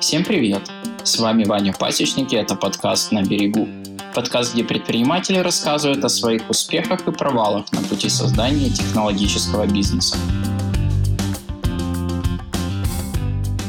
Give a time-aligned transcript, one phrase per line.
[0.00, 0.62] Всем привет!
[1.02, 3.68] С вами Ваня Пасечник и это подкаст «На берегу».
[4.14, 10.16] Подкаст, где предприниматели рассказывают о своих успехах и провалах на пути создания технологического бизнеса.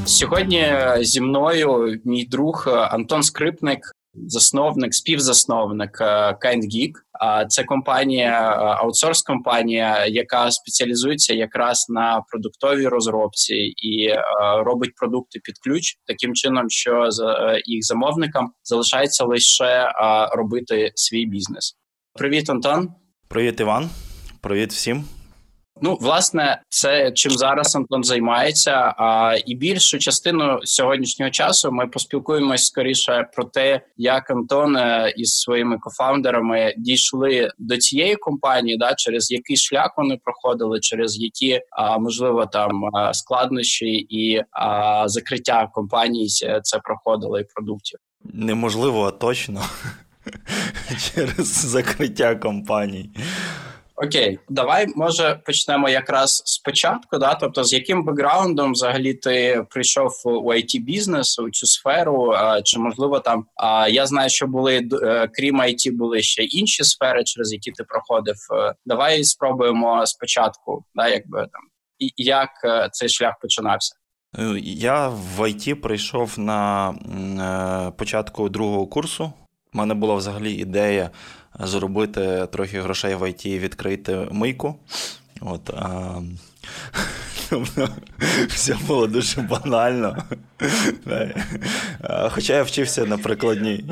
[0.06, 6.01] Сьогодні зі мною мій друг Антон Скрипник, засновник, співзасновник
[6.45, 6.93] KindGeek.
[7.49, 8.33] Це компанія,
[8.81, 14.15] аутсорс компанія, яка спеціалізується якраз на продуктовій розробці і
[14.65, 17.09] робить продукти під ключ, таким чином, що
[17.65, 19.93] їх замовникам залишається лише
[20.33, 21.77] робити свій бізнес.
[22.15, 22.89] Привіт, Антон.
[23.29, 23.91] Привіт, Іван.
[24.41, 25.05] Привіт всім.
[25.83, 28.95] Ну, власне, це чим зараз Антон займається.
[28.99, 35.41] А і більшу частину сьогоднішнього часу ми поспілкуємось скоріше про те, як Антон е, із
[35.41, 41.99] своїми кофаундерами дійшли до цієї компанії, да через який шлях вони проходили, через які а,
[41.99, 46.29] можливо там складнощі і а, закриття компаній
[46.63, 47.99] це проходили і продуктів.
[48.25, 49.63] Неможливо, а точно
[51.15, 53.11] через закриття компаній.
[54.05, 57.19] Окей, давай може почнемо якраз спочатку.
[57.19, 62.33] Да, тобто, з яким бекграундом взагалі ти прийшов у it бізнес у цю сферу?
[62.65, 63.47] Чи можливо там
[63.91, 68.37] я знаю, що були е, крім IT були ще інші сфери, через які ти проходив.
[68.53, 71.63] Е, давай спробуємо спочатку, да, якби там
[71.99, 73.95] і як е, цей шлях починався.
[74.63, 76.95] Я в IT прийшов на
[77.99, 79.33] початку другого курсу.
[79.75, 81.11] У мене була взагалі ідея
[81.59, 84.75] заробити трохи грошей в ІТ відкрити мийку.
[85.41, 86.21] От, а...
[88.49, 90.25] Все було дуже банально.
[92.31, 93.85] Хоча я вчився на прикладній.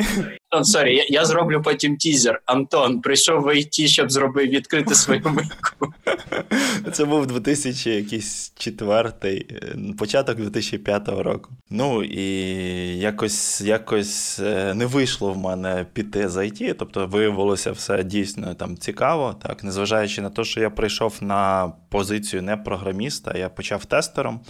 [0.50, 2.42] Антон, sorry, я, зроблю потім тізер.
[2.46, 5.94] Антон прийшов в ІТ, щоб зробив відкрити свою мийку.
[6.92, 9.44] Це був 2004,
[9.98, 11.50] початок 2005 року.
[11.70, 12.24] Ну і
[12.98, 18.76] якось якось е, не вийшло в мене піти з ІТ, тобто виявилося все дійсно там
[18.76, 19.36] цікаво.
[19.42, 24.40] Так, незважаючи на те, що я прийшов на позицію не програміста, я почав тестером.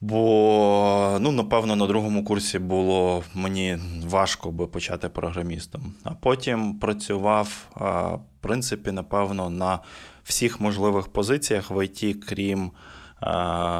[0.00, 5.94] Бо, ну, напевно, на другому курсі було мені важко би почати програмістом.
[6.04, 9.78] А потім працював, в принципі, напевно, на
[10.24, 12.70] всіх можливих позиціях в ІТ, крім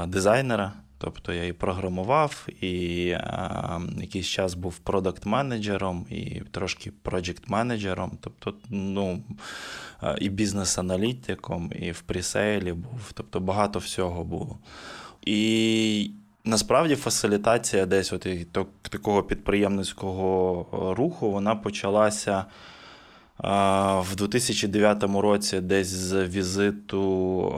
[0.07, 0.73] дизайнера.
[1.01, 9.23] Тобто я і програмував, і а, якийсь час був продакт-менеджером, і трошки проджект-менеджером, тобто, ну,
[10.21, 13.13] і бізнес-аналітиком, і в presale і був.
[13.15, 14.59] Тобто багато всього було.
[15.29, 16.11] І
[16.45, 18.27] насправді фасилітація десь от
[18.83, 22.45] такого підприємницького руху вона почалася
[23.99, 27.53] в 2009 році десь з візиту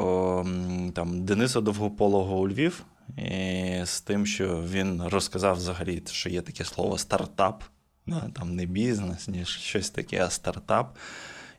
[0.95, 2.85] там, Дениса Довгополого у Львів.
[3.17, 7.65] І з тим, що він розказав взагалі, що є таке слово стартап,
[8.07, 10.97] там не бізнес, ні щось таке, а стартап.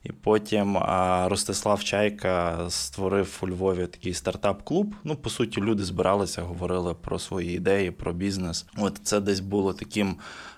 [0.04, 0.78] І потім
[1.26, 4.96] Ростислав Чайка створив у Львові такий стартап-клуб.
[5.04, 8.66] Ну, по суті, люди збиралися, говорили про свої ідеї, про бізнес.
[8.78, 10.16] От це десь було таким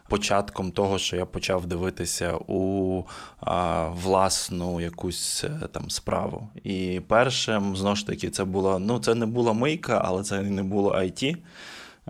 [0.09, 3.03] початком того, що я почав дивитися у
[3.40, 6.48] а, власну якусь е, там справу.
[6.64, 10.64] І першим знову ж таки це була ну це не була мийка, але це не
[10.64, 11.38] було IT.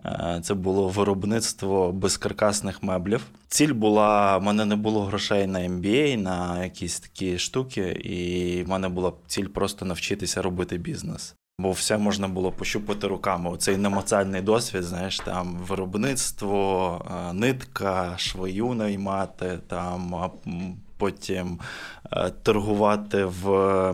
[0.05, 3.25] Е, це було виробництво безкаркасних меблів.
[3.47, 8.69] Ціль була: в мене не було грошей на MBA, на якісь такі штуки, і в
[8.69, 11.35] мене була ціль просто навчитися робити бізнес.
[11.59, 13.49] Бо все можна було пощупати руками.
[13.49, 20.31] Оцей немацальний досвід, знаєш, там виробництво, е, нитка, швою наймати, там
[20.97, 21.59] потім
[22.11, 23.93] е, торгувати в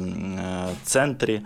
[0.84, 1.42] центрі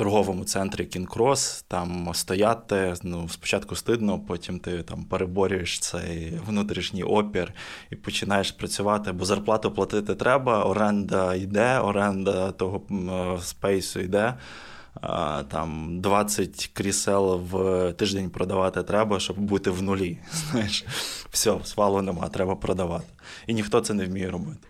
[0.00, 2.94] торговому центрі Кінкрос, там стояти.
[3.02, 7.52] Ну, спочатку стидно, потім ти там переборюєш цей внутрішній опір
[7.90, 14.34] і починаєш працювати, бо зарплату платити треба, оренда йде, оренда того е, спейсу йде.
[15.48, 20.18] Там 20 крісел в тиждень продавати треба, щоб бути в нулі.
[20.32, 20.84] Знаєш,
[21.30, 23.06] все, свалу нема, треба продавати.
[23.46, 24.66] І ніхто це не вміє робити.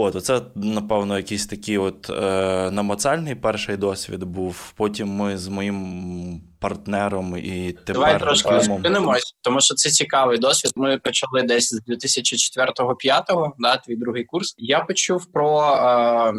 [0.00, 4.72] От, Оце, напевно, якийсь такий от е, намацальний перший досвід був.
[4.76, 10.72] Потім ми з моїм партнером і тепер Давай трошки зупинимось, тому що це цікавий досвід.
[10.76, 14.54] Ми почали десь з 2004-2005, да, твій другий курс.
[14.58, 16.32] Я почув про е,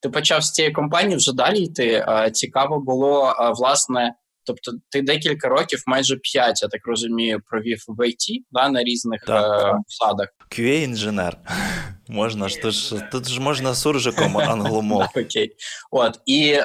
[0.00, 2.04] ти почав з цієї компанії вже далі йти.
[2.08, 4.14] Е, цікаво було е, власне.
[4.46, 9.24] Тобто ти декілька років, майже п'ять, я так розумію, провів в ІТ, да, на різних
[9.28, 9.32] е,
[9.84, 10.28] посадах.
[10.50, 11.32] QA-інженер.
[12.08, 15.02] Можна ж тут ж тут ж можна суржиком англомов.
[15.16, 15.52] Окей.
[15.90, 16.64] От і е,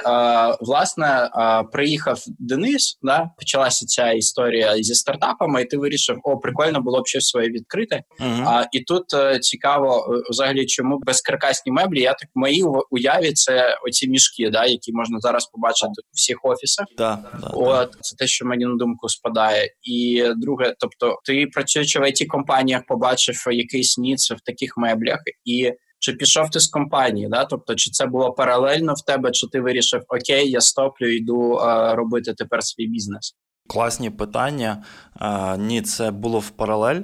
[0.60, 2.98] власне е, приїхав Денис.
[3.02, 7.48] Да, почалася ця історія зі стартапами, і ти вирішив, о, прикольно було б щось своє
[7.48, 8.02] відкрити.
[8.20, 8.44] Uh-huh.
[8.46, 12.00] А і тут е, цікаво, е, взагалі, чому безкаркасні меблі.
[12.00, 16.38] Я так в моїй уяві це оці мішки, да, які можна зараз побачити у всіх
[16.42, 16.86] офісах.
[16.96, 19.70] Да, да, От це те, що мені на думку спадає.
[19.82, 25.72] І друге, тобто, ти працюючи в it компаніях, побачив якийсь ніц в таких меблях і.
[25.98, 27.44] Чи пішов ти з компанії, да?
[27.44, 31.94] Тобто, чи це було паралельно в тебе, чи ти вирішив окей, я стоплю, йду а,
[31.94, 33.34] робити тепер свій бізнес?
[33.68, 34.84] Класні питання.
[35.14, 37.00] А, Ні, це було в паралель.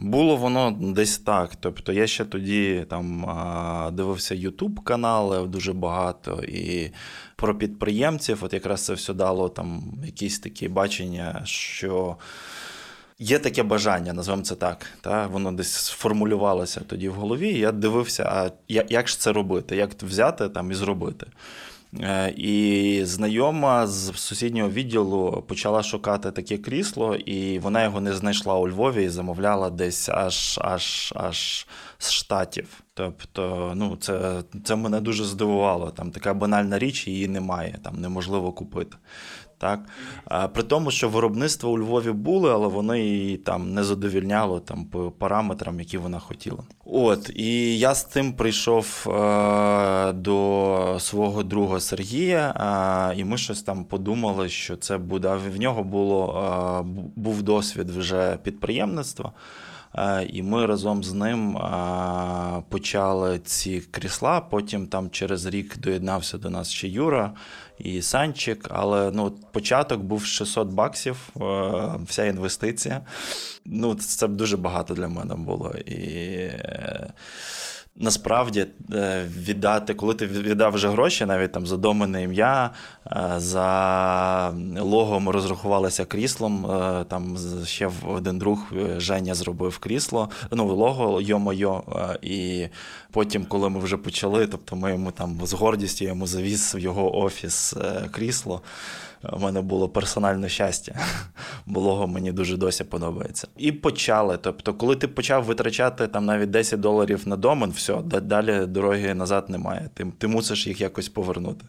[0.00, 1.56] Було воно десь так.
[1.56, 3.26] Тобто я ще тоді там
[3.92, 6.90] дивився Ютуб канали дуже багато і
[7.36, 8.44] про підприємців.
[8.44, 12.16] От якраз це все дало там якісь такі бачення, що.
[13.18, 14.86] Є таке бажання, назвемо це так.
[15.00, 15.26] Та?
[15.26, 17.48] Воно десь сформулювалося тоді в голові.
[17.48, 21.26] і Я дивився, а як ж це робити, як взяти там і зробити.
[22.00, 28.54] Е, і знайома з сусіднього відділу почала шукати таке крісло, і вона його не знайшла
[28.54, 31.66] у Львові і замовляла десь аж аж аж
[31.98, 32.82] з штатів.
[32.96, 35.90] Тобто, ну це це мене дуже здивувало.
[35.90, 38.96] Там така банальна річ, її немає, там неможливо купити.
[39.58, 39.80] Так?
[40.24, 44.84] А, При тому, що виробництво у Львові були, але воно її там не задовільняло там,
[44.84, 46.58] по параметрам, які вона хотіла.
[46.84, 53.62] От, І я з тим прийшов е, до свого друга Сергія, е, і ми щось
[53.62, 55.38] там подумали, що це буде.
[55.54, 56.42] В нього було,
[56.78, 59.32] е, був досвід вже підприємництва.
[59.98, 64.40] Е, і ми разом з ним е, почали ці крісла.
[64.40, 67.32] Потім там через рік доєднався до нас ще Юра
[67.78, 68.68] і Санчик.
[68.70, 71.40] Але ну, початок був 600 баксів, е,
[72.06, 73.00] вся інвестиція.
[73.64, 75.70] Ну, Це дуже багато для мене було.
[75.70, 76.50] І
[77.98, 82.70] насправді е, віддати, коли ти віддав вже гроші, навіть там за доменне ім'я,
[83.06, 84.50] е, за
[84.80, 86.66] лого ми розрахувалися кріслом.
[86.66, 91.80] Е, там ще один друг Женя зробив крісло, ну лого йо-моє.
[92.22, 92.68] І
[93.10, 97.18] потім, коли ми вже почали, тобто ми йому там з гордістю йому завіз в його
[97.18, 97.74] офіс
[98.10, 98.62] крісло
[99.32, 100.94] у мене було персональне щастя.
[101.66, 103.48] Булого мені дуже досі подобається.
[103.56, 104.38] І почали.
[104.42, 109.50] Тобто, коли ти почав витрачати там навіть 10 доларів на домен, все, далі дороги назад
[109.50, 109.90] немає.
[109.94, 111.64] Ти, Ти мусиш їх якось повернути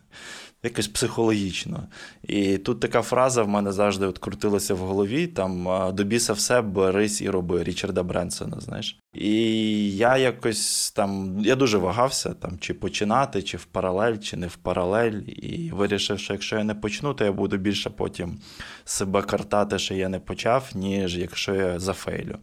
[0.68, 1.88] якось психологічно.
[2.24, 7.22] І тут така фраза в мене завжди от крутилася в голові: там біса все берись
[7.22, 9.00] і роби Річарда Бренсона, знаєш.
[9.14, 14.48] І я якось там, я дуже вагався, там, чи починати, чи в паралель, чи не
[14.48, 15.22] в паралель.
[15.28, 18.40] І вирішив, що якщо я не почну, то я буду більше потім
[18.86, 22.38] себе картати, що я не почав, ніж якщо я зафейлю.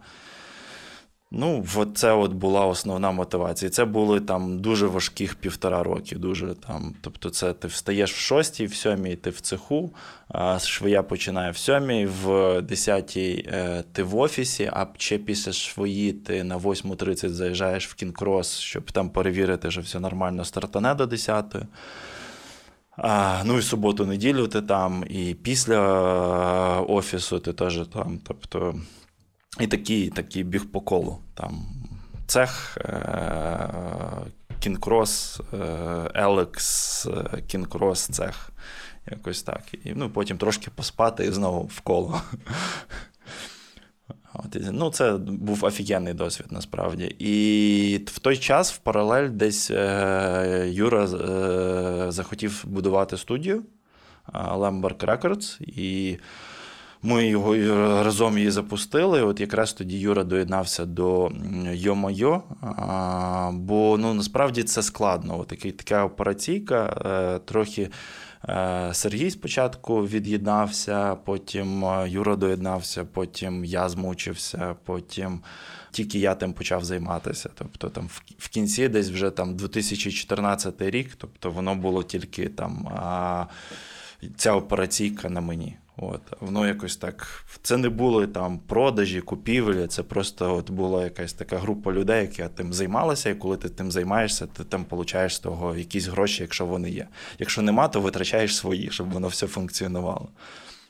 [1.36, 1.64] Ну,
[1.94, 3.70] це от була основна мотивація.
[3.70, 6.16] Це були там дуже важких півтора роки.
[6.16, 6.94] Дуже там.
[7.00, 9.90] Тобто, це ти встаєш в шостій, в сьомій ти в цеху,
[10.28, 16.12] а швия починає в сьомій, в десятій е, ти в офісі, а ще після швої
[16.12, 21.56] ти на 8.30 заїжджаєш в кінкрос, щоб там перевірити, що все нормально стартане до 10
[22.96, 25.78] А, Ну і суботу-неділю ти там, і після
[26.78, 28.20] е, офісу ти теж там.
[28.26, 28.74] Тобто.
[29.60, 31.18] І такий такий біг по колу.
[31.34, 31.66] Там
[32.26, 33.68] Цех, е,
[34.60, 35.40] кінкрос,
[36.14, 37.06] Елекс,
[37.46, 38.50] кінкрос, цех.
[39.10, 39.62] Якось так.
[39.84, 42.22] І ну, потім трошки поспати і знову в коло.
[44.34, 47.16] От, ну, Це був офігенний досвід насправді.
[47.18, 53.62] І в той час, в паралель, десь е, Юра е, захотів будувати студію
[54.32, 55.62] Lemberg Records.
[55.62, 56.18] І
[57.04, 57.54] ми його
[58.02, 59.22] разом її запустили.
[59.22, 61.26] От якраз тоді Юра доєднався до
[61.72, 62.40] Йо-Мойо,
[63.52, 65.40] бо ну насправді це складно.
[65.40, 67.02] От така операційка.
[67.06, 67.90] Е, трохи
[68.48, 75.40] е, Сергій спочатку від'єднався, потім е, Юра доєднався, потім я змучився, потім.
[75.90, 77.50] Тільки я тим почав займатися.
[77.54, 78.08] Тобто там
[78.38, 82.88] в кінці, десь вже там 2014 рік, тобто воно було тільки там
[84.36, 85.76] ця операційка на мені.
[85.96, 87.44] От, Воно якось так.
[87.62, 92.48] Це не були там продажі, купівлі, це просто от була якась така група людей, яка
[92.48, 96.66] тим займалася, і коли ти тим займаєшся, ти там получаєш з того якісь гроші, якщо
[96.66, 97.06] вони є.
[97.38, 100.28] Якщо нема, то витрачаєш свої, щоб воно все функціонувало.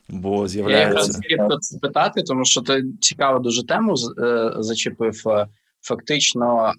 [0.09, 1.21] Бо з'являється...
[1.29, 5.21] Я якраз хотів питати, тому що ти цікаву дуже тему е, зачепив.
[5.27, 5.47] Е,
[5.81, 6.73] фактично,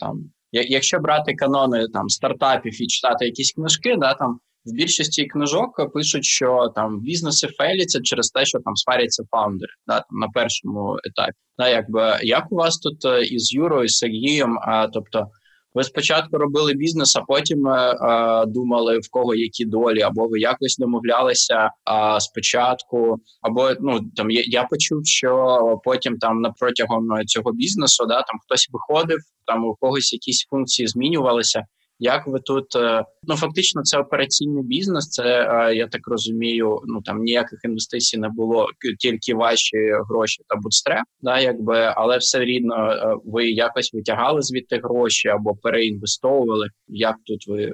[0.00, 5.92] там, якщо брати канони там стартапів і читати якісь книжки, да, там в більшості книжок
[5.94, 10.96] пишуть, що там бізнеси фейляться через те, що там сваряться фаундери да, там, на першому
[11.04, 11.32] етапі.
[11.58, 14.58] Да, якби Як у вас тут е, із Юрою, і Сергієм?
[14.58, 15.26] А, тобто
[15.74, 20.28] ви спочатку робили бізнес, а потім а, е, е, думали в кого які долі, або
[20.28, 26.50] ви якось домовлялися а, спочатку, або ну там я, я почув, що потім там на
[26.50, 31.64] протягом цього бізнесу да там хтось виходив, там у когось якісь функції змінювалися.
[31.98, 35.08] Як ви тут е, ну фактично це операційний бізнес?
[35.08, 36.80] Це е, я так розумію.
[36.86, 38.66] Ну там ніяких інвестицій не було,
[38.98, 39.76] тільки ваші
[40.10, 45.54] гроші та бутстреп, да, якби, але все рідно е, ви якось витягали звідти гроші або
[45.54, 46.68] переінвестовували.
[46.88, 47.72] Як тут ви?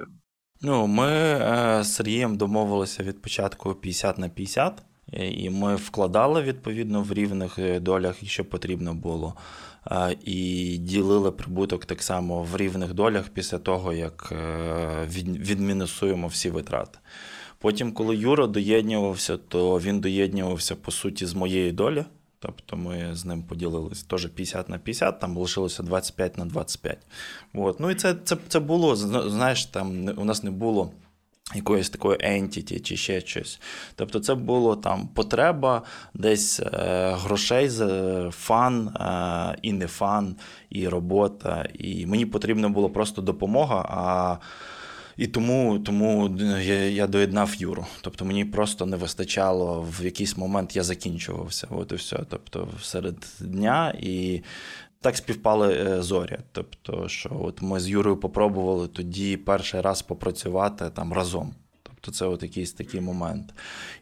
[0.61, 1.07] Ну ми
[1.83, 4.73] з Сергієм домовилися від початку 50 на 50,
[5.17, 9.33] і ми вкладали відповідно в рівних долях, що потрібно було
[10.25, 16.99] і ділили прибуток так само в рівних долях після того, як е, відмінусуємо всі витрати.
[17.57, 22.05] Потім, коли Юра доєднювався, то він доєднювався по суті з моєї долі.
[22.39, 26.97] Тобто ми з ним поділилися теж 50 на 50, там лишилося 25 на 25.
[27.53, 27.79] От.
[27.79, 28.95] Ну і це це, це було,
[29.29, 30.91] знаєш, там у нас не було
[31.55, 33.59] якоїсь такої entity чи ще щось.
[33.95, 35.81] Тобто, це було там потреба
[36.13, 37.69] десь е, грошей,
[38.31, 40.35] фан е, і не фан,
[40.69, 41.65] і робота.
[41.73, 43.85] І мені потрібна була просто допомога.
[43.89, 44.37] а
[45.17, 47.85] і тому тому я я доєднав Юру.
[48.01, 51.67] Тобто мені просто не вистачало в якийсь момент я закінчувався.
[51.69, 52.19] От і все.
[52.29, 53.93] Тобто, серед дня.
[53.99, 54.41] І
[55.03, 56.37] так співпали е, зорі.
[56.51, 61.53] Тобто, що от ми з Юрою попробували тоді перший раз попрацювати там разом.
[61.83, 63.53] Тобто це от якийсь такий момент.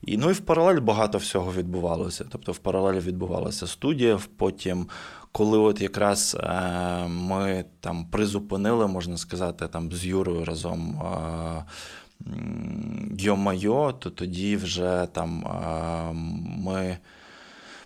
[0.02, 2.26] І ну і в паралель багато всього відбувалося.
[2.30, 4.20] Тобто, в паралелі відбувалася студія.
[4.38, 4.88] Потім,
[5.32, 11.02] коли от якраз е, ми там призупинили, можна сказати, там з Юрою разом.
[11.02, 11.66] Е,
[13.20, 15.46] Йо-майо, то тоді вже там
[16.58, 16.98] ми.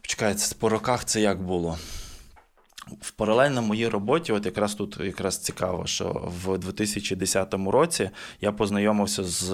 [0.02, 1.78] Почекайте, по роках це як було?
[3.02, 8.10] В паралельно моїй роботі, от якраз тут якраз цікаво, що в 2010 році
[8.42, 9.52] я познайомився з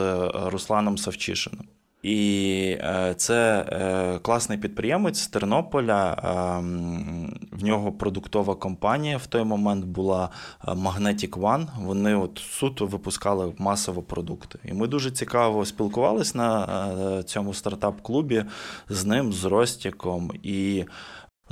[0.51, 1.65] Русланом Савчишином.
[2.03, 6.17] І е, це е, класний підприємець з Тернополя.
[7.51, 10.29] В нього продуктова компанія в той момент була
[10.67, 11.67] е, Magnetic One.
[11.79, 14.59] Вони от суто випускали масово продукти.
[14.65, 18.43] І ми дуже цікаво спілкувалися на цьому стартап-клубі
[18.89, 20.31] з ним, з Ростіком.
[20.43, 20.85] І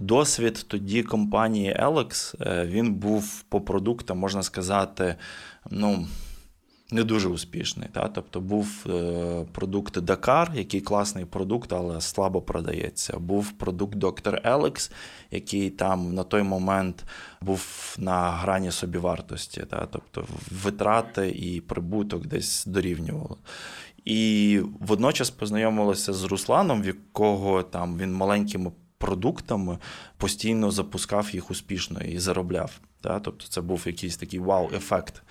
[0.01, 5.15] Досвід тоді компанії Alex, е, він був по продуктам, можна сказати,
[5.72, 6.08] ну.
[6.91, 7.88] Не дуже успішний.
[7.91, 8.08] Та?
[8.08, 13.20] Тобто був е, продукт Dakar, який класний продукт, але слабо продається.
[13.20, 14.48] Був продукт Dr.
[14.51, 14.91] Alex,
[15.32, 17.03] який там на той момент
[17.41, 19.62] був на грані собівартості.
[19.70, 19.88] Та?
[19.91, 20.25] Тобто
[20.63, 23.36] витрати і прибуток десь дорівнювали.
[24.06, 29.77] І водночас познайомилися з Русланом, в якого там він маленькими продуктами,
[30.18, 32.79] постійно запускав їх успішно і заробляв.
[33.03, 33.20] Да?
[33.20, 35.22] Тобто це був якийсь такий вау-ефект.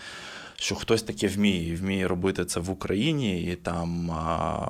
[0.57, 4.11] Що хтось таке вміє, і вміє робити це в Україні, і там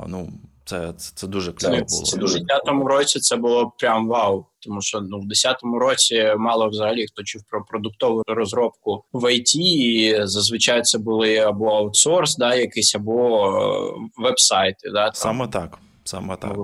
[0.06, 0.32] ну
[0.64, 1.86] це це, це дуже кльово було.
[1.86, 3.20] Це, це дуже в 10-му році.
[3.20, 4.46] Це було прям вау.
[4.60, 9.56] Тому що ну в 10-му році мало взагалі хто чув про продуктову розробку в ІТ,
[9.56, 14.90] і зазвичай це були або аутсорс, да, якийсь або е, веб-сайти.
[14.90, 15.78] Да, там, Саме так.
[16.04, 16.56] Саме так.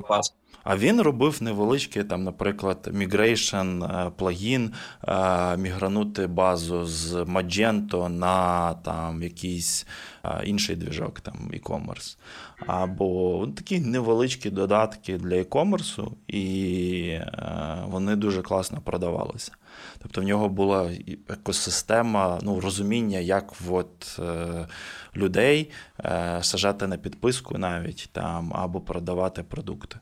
[0.64, 4.72] А він робив невеличкий, там, наприклад, migration е, плагін,
[5.08, 9.86] е, мігранути базу з Magento на там якийсь
[10.24, 12.16] е, інший двіжок, там e-commerce.
[12.66, 17.18] Або такі невеличкі додатки для e-commerce, і
[17.86, 19.52] вони дуже класно продавалися.
[20.02, 20.90] Тобто в нього була
[21.28, 24.66] екосистема ну, розуміння, як от, е,
[25.16, 25.70] людей
[26.04, 29.96] е, сажати на підписку навіть там, або продавати продукти.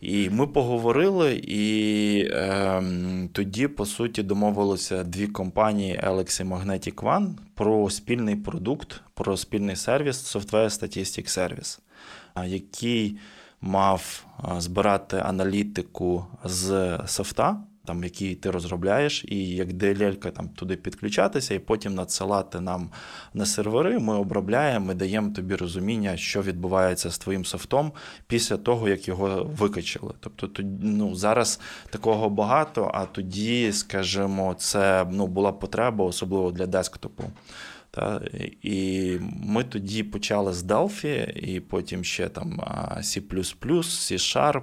[0.00, 2.82] І ми поговорили, і е,
[3.32, 9.76] тоді, по суті, домовилися дві компанії Alex і Magnetic One про спільний продукт, про спільний
[9.76, 11.78] сервіс Software Statistic Service,
[12.46, 13.18] який
[13.60, 14.26] мав
[14.58, 21.58] збирати аналітику з софта там, які ти розробляєш, і як DLL там туди підключатися, і
[21.58, 22.90] потім надсилати нам
[23.34, 23.98] на сервери.
[23.98, 27.92] Ми обробляємо, ми даємо тобі розуміння, що відбувається з твоїм софтом
[28.26, 30.12] після того, як його викачали.
[30.20, 37.24] Тобто, ну, зараз такого багато, а тоді, скажімо, це ну, була потреба, особливо для десктопу.
[37.90, 38.20] Та,
[38.62, 42.60] І ми тоді почали з Delphi, і потім ще там
[42.96, 43.20] C,
[43.80, 44.62] C Sharp,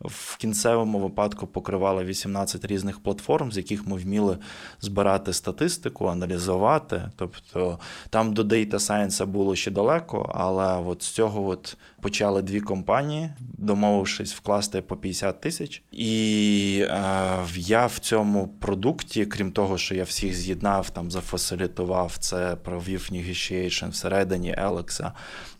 [0.00, 4.38] в кінцевому випадку покривала 18 різних платформ, з яких ми вміли
[4.80, 7.10] збирати статистику, аналізувати.
[7.16, 7.78] Тобто
[8.10, 13.30] там до Data Science було ще далеко, але от з цього от почали дві компанії,
[13.40, 15.82] домовившись вкласти по 50 тисяч.
[15.92, 22.56] І е, я в цьому продукті, крім того, що я всіх з'єднав, там зафасилітував це,
[22.56, 25.12] провів negotiation всередині Елекса,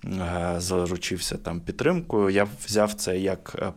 [0.04, 2.30] е, заручився там підтримкою.
[2.30, 3.72] Я взяв це як е,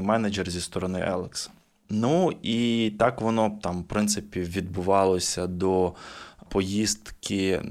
[0.00, 1.50] проектний менеджер зі сторони Елекса.
[1.90, 5.94] Ну і так воно там, в принципі, відбувалося до
[6.48, 7.64] поїздки е,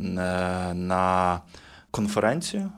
[0.74, 1.42] на
[1.92, 2.72] конференцію.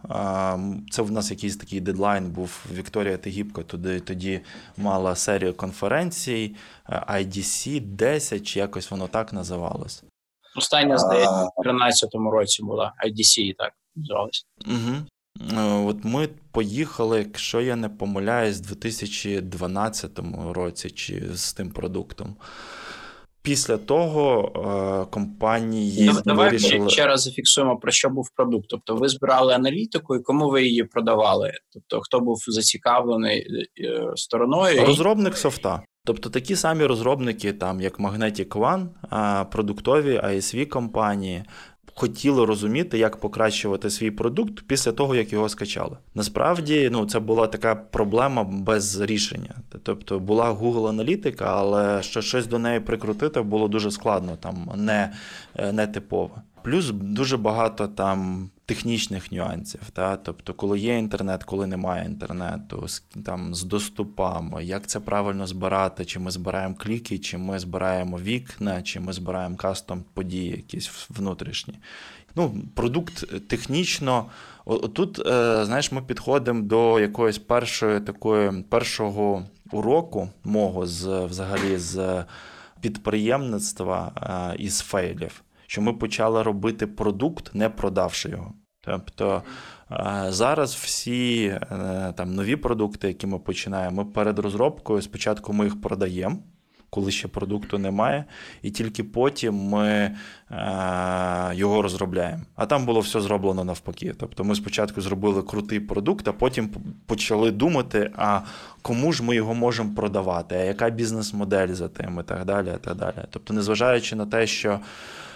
[0.92, 2.66] Це в нас якийсь такий дедлайн був.
[2.74, 4.42] Вікторія Тегібко туди тоді
[4.78, 6.56] мала серію конференцій,
[6.90, 10.04] IDC 10, чи якось воно так називалось.
[10.56, 14.46] Остання, здається, в 2013 році була IDC, так називалась.
[14.68, 15.06] Угу.
[15.86, 20.20] От ми поїхали, якщо я не помиляюсь, в 2012
[20.52, 22.36] році чи з тим продуктом.
[23.44, 26.90] Після того е, компанії Давай вирішили...
[26.90, 28.66] ще раз зафіксуємо про що був продукт.
[28.70, 31.52] Тобто, ви збирали аналітику, і кому ви її продавали?
[31.74, 33.48] Тобто, хто був зацікавлений
[33.80, 34.86] е, стороною?
[34.86, 35.84] Розробник софта.
[36.06, 41.44] Тобто такі самі розробники, там як Magnetic One, продуктові ISV компанії,
[41.96, 45.98] хотіли розуміти, як покращувати свій продукт після того, як його скачали.
[46.16, 49.56] Насправді, ну це була така проблема без рішення.
[49.84, 55.14] Тобто була Google аналітика, але що щось до неї прикрутити було дуже складно, там не,
[55.56, 56.42] е, не типове.
[56.64, 59.82] Плюс дуже багато там технічних нюансів.
[59.94, 60.18] Та?
[60.18, 62.86] Тобто, коли є інтернет, коли немає інтернету,
[63.26, 68.82] там, з доступами, як це правильно збирати, чи ми збираємо кліки, чи ми збираємо вікна,
[68.82, 71.74] чи ми збираємо кастом події, якісь внутрішні.
[72.36, 74.26] Ну, Продукт технічно.
[74.94, 82.24] Тут, е, знаєш, ми підходимо до якоїсь першої такої першого уроку мого з взагалі з
[82.82, 88.54] підприємництва е, із фейлів що ми почали робити продукт, не продавши його.
[88.82, 89.44] Тобто
[89.92, 95.66] е, зараз всі е, там нові продукти, які ми починаємо, ми перед розробкою спочатку ми
[95.66, 96.38] їх продаємо.
[96.90, 98.26] Коли ще продукту немає,
[98.62, 100.16] і тільки потім ми е,
[101.54, 102.44] його розробляємо.
[102.56, 104.14] А там було все зроблено навпаки.
[104.20, 106.70] Тобто ми спочатку зробили крутий продукт, а потім
[107.06, 108.42] почали думати, а
[108.82, 112.72] кому ж ми його можемо продавати, а яка бізнес-модель за тим, і так далі.
[112.76, 113.16] І так далі.
[113.30, 114.80] Тобто, незважаючи на те, що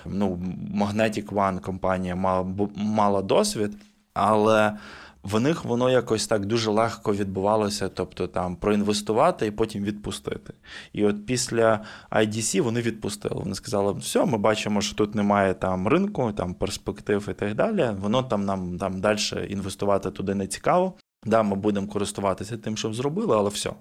[0.06, 0.40] ну,
[0.76, 3.78] Magnetic One компанія мала, мала досвід,
[4.14, 4.78] але
[5.26, 10.54] в них воно якось так дуже легко відбувалося, тобто там проінвестувати і потім відпустити.
[10.94, 11.80] І от після
[12.12, 13.36] IDC вони відпустили.
[13.36, 17.90] Вони сказали, все, ми бачимо, що тут немає там ринку, там перспектив і так далі.
[18.00, 20.94] Воно там нам там далі інвестувати туди не цікаво.
[21.26, 23.72] Да, ми будемо користуватися тим, що зробили, але все.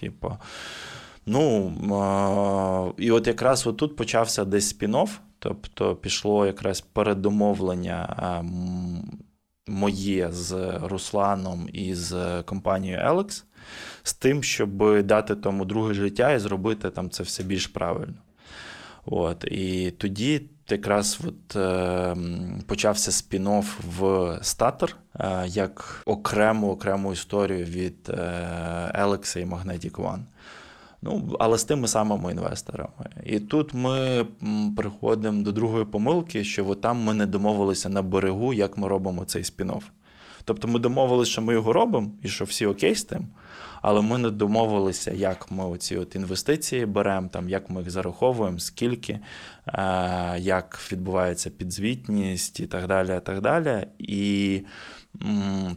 [0.00, 0.36] Типу,
[1.26, 1.72] ну
[2.98, 5.08] і от якраз отут почався десь спін-офф,
[5.42, 8.42] Тобто пішло якраз передомовлення
[9.68, 13.44] моє з Русланом і з компанією Alex
[14.02, 18.14] з тим, щоб дати тому друге життя і зробити там це все більш правильно.
[19.06, 22.16] От, І тоді якраз от, е,
[22.66, 23.64] почався спін-офф
[23.98, 28.14] в статер е, як окрему окрему історію від е,
[28.98, 30.20] Alex і Magnetic One.
[31.02, 33.10] Ну, але з тими самими інвесторами.
[33.24, 34.26] І тут ми
[34.76, 39.42] приходимо до другої помилки, що там ми не домовилися на берегу, як ми робимо цей
[39.42, 39.82] спін-офф.
[40.44, 43.28] Тобто ми домовилися, що ми його робимо і що всі окей з тим,
[43.82, 49.18] але ми не домовилися, як ми оці от інвестиції беремо, як ми їх зараховуємо, скільки,
[49.66, 53.16] е, як відбувається підзвітність і так далі.
[53.16, 53.86] І так далі.
[53.98, 54.62] І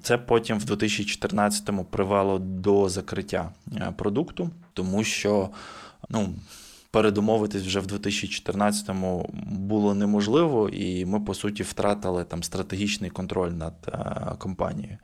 [0.02, 5.50] це потім в 2014-му привело до закриття е, продукту, тому що
[6.10, 6.36] ну,
[6.92, 13.74] передумовитись вже в 2014-му було неможливо, і ми, по суті, втратили там стратегічний контроль над
[13.88, 14.98] е, компанією.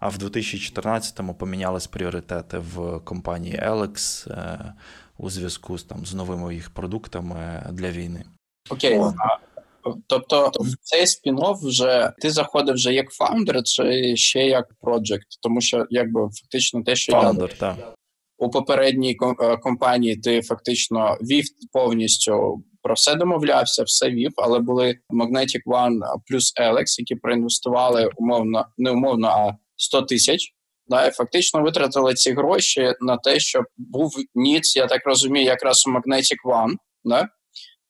[0.00, 4.72] А в 2014-му помінялись пріоритети в компанії Alex е,
[5.18, 8.24] у зв'язку з там з новими їх продуктами для війни.
[8.70, 9.00] Окей,
[10.06, 15.60] Тобто в цей спін-офф вже ти заходив вже як фаундер, чи ще як проджект, тому
[15.60, 17.94] що якби фактично те, що Founder, я так.
[18.40, 24.94] У попередній е, компанії ти фактично вів повністю про все домовлявся, все вів, але були
[25.10, 30.54] Magnetic One плюс Alex, які проінвестували умовно, не умовно, а 100 тисяч.
[30.86, 35.84] Да, і фактично витратили ці гроші на те, щоб був ніц, я так розумію, якраз
[35.86, 36.74] у Magnetic One,
[37.04, 37.28] да?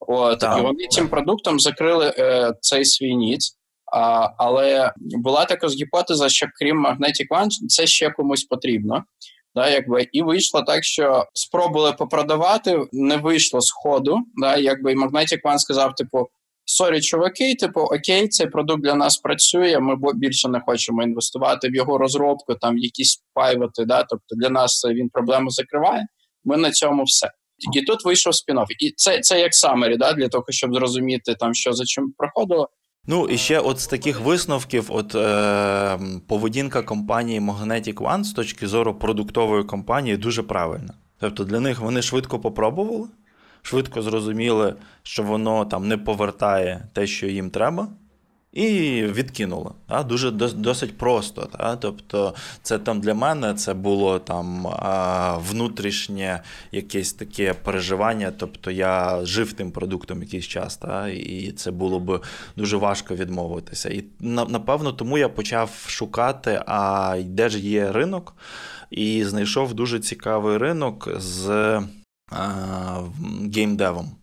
[0.01, 3.57] От і вони цим продуктом закрили е, цей свій ніц.
[3.93, 9.05] А, Але була така гіпотеза, що крім Magnetic One, це ще комусь потрібно.
[9.55, 14.19] Да, якби і вийшло так, що спробували попродавати, не вийшло з ходу.
[14.35, 16.29] Да, якби і Magnetic One сказав: типу,
[16.65, 19.81] sorry, чуваки, типу, окей, цей продукт для нас працює.
[19.81, 23.85] Ми більше не хочемо інвестувати в його розробку, там якісь pivot и.
[23.85, 26.07] Да, тобто для нас він проблему закриває.
[26.45, 27.31] Ми на цьому все.
[27.75, 28.67] І тут вийшов спін-офф.
[28.79, 32.69] І це це як summary, да, для того, щоб зрозуміти там, що за чим проходило.
[33.07, 38.67] Ну і ще от з таких висновків, от е, поведінка компанії Magnetic One з точки
[38.67, 40.95] зору продуктової компанії дуже правильна.
[41.19, 43.09] Тобто для них вони швидко попробували,
[43.63, 47.89] швидко зрозуміли, що воно там не повертає те, що їм треба
[48.53, 49.71] і відкинули.
[49.89, 50.03] Да?
[50.03, 51.49] Дуже досить просто.
[51.59, 51.77] Да?
[51.77, 54.67] Тобто, це там для мене це було там
[55.49, 58.33] внутрішнє якесь таке переживання.
[58.37, 61.09] Тобто я жив тим продуктом якийсь час, да?
[61.09, 62.21] і це було б
[62.57, 63.89] дуже важко відмовитися.
[63.89, 68.37] І напевно тому я почав шукати, а де ж є ринок,
[68.91, 71.81] і знайшов дуже цікавий ринок з
[73.55, 74.20] геймдевом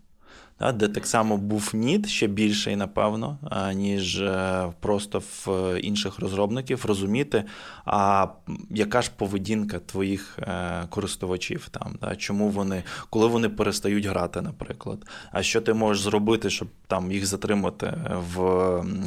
[0.60, 3.38] де так само був need ще більший, напевно,
[3.74, 7.44] ніж е, просто в інших розробників розуміти,
[7.86, 8.28] а
[8.70, 12.16] яка ж поведінка твоїх е, користувачів там, да?
[12.16, 17.26] чому вони, коли вони перестають грати, наприклад, а що ти можеш зробити, щоб там їх
[17.26, 17.94] затримати
[18.36, 18.40] в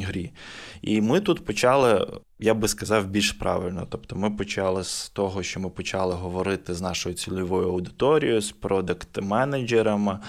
[0.01, 0.31] грі?
[0.81, 2.07] І ми тут почали.
[2.39, 3.87] Я би сказав більш правильно.
[3.89, 10.19] Тобто ми почали з того, що ми почали говорити з нашою цільовою аудиторією, з продакт-менеджерами,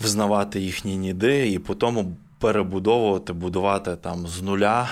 [0.00, 4.90] взнавати їхні ніди і потім перебудовувати, будувати там з нуля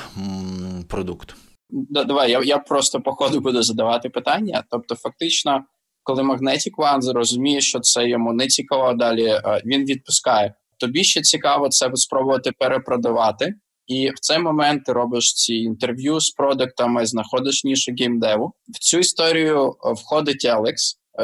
[0.89, 1.35] продукт.
[1.71, 4.65] Давай, я я просто по ходу буду задавати питання.
[4.71, 5.65] Тобто, фактично,
[6.03, 10.55] коли Magnetic One зрозуміє, що це йому не цікаво далі, він відпускає.
[10.79, 13.55] Тобі ще цікаво це спробувати перепродавати.
[13.87, 18.53] І в цей момент ти робиш ці інтерв'ю з продуктами, знаходиш нішу геймдеву.
[18.69, 20.75] В цю історію входить Eleks.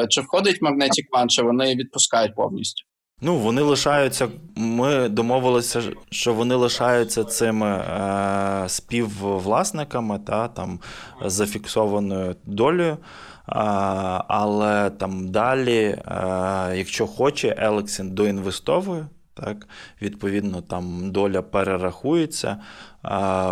[0.09, 2.83] Чи входить Magnetic One, чи вони відпускають повністю?
[3.21, 4.27] Ну, вони лишаються.
[4.55, 10.79] Ми домовилися, що вони лишаються цими е, співвласниками та там
[11.25, 12.97] зафіксованою долею.
[13.45, 19.07] А, але там далі, а, е, якщо хоче, Елекс він доінвестовує.
[19.33, 19.67] Так,
[20.01, 22.57] Відповідно, там доля перерахується.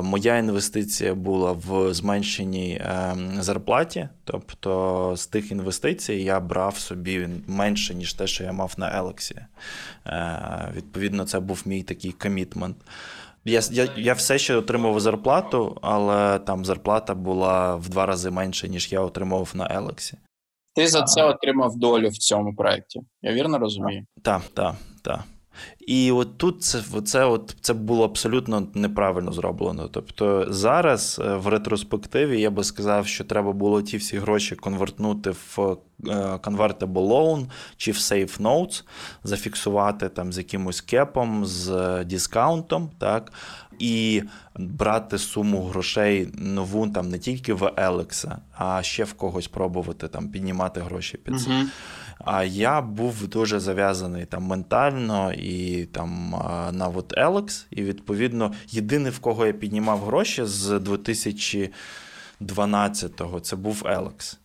[0.04, 7.96] Моя інвестиція була в зменшеній ем, зарплаті, тобто з тих інвестицій я брав собі менше,
[7.96, 9.36] ніж те, що я мав на Елексі.
[10.08, 12.78] Е, відповідно, це був мій такий commitment.
[13.46, 18.70] Я я, я все ще отримував зарплату, але там зарплата була в два рази менше,
[18.70, 20.18] ніж я отримував на Елексі.
[20.76, 23.02] Ти за це отримав долю в цьому проєкті.
[23.22, 24.06] Я вірно розумію?
[24.24, 25.20] Так, так, так.
[25.92, 29.90] І от тут це це, от, це було абсолютно неправильно зроблено.
[29.92, 35.30] Тобто зараз е, в ретроспективі я би сказав, що треба було ті всі гроші конвертнути
[35.30, 35.76] в е,
[36.44, 37.46] convertible loan
[37.78, 38.84] чи в safe notes,
[39.24, 43.34] зафіксувати там з якимось кепом, з дискаунтом, так,
[43.80, 44.24] і
[44.56, 50.30] брати суму грошей нову там не тільки в Елекса, а ще в когось пробувати там
[50.30, 51.50] піднімати гроші під це.
[51.50, 51.66] Uh-huh.
[52.26, 56.30] А я був дуже зав'язаний там ментально і там
[56.72, 57.68] на вот Елекс.
[57.72, 60.80] І відповідно, єдине, в кого я піднімав гроші з
[62.40, 64.41] 2012-го, це був Елекс.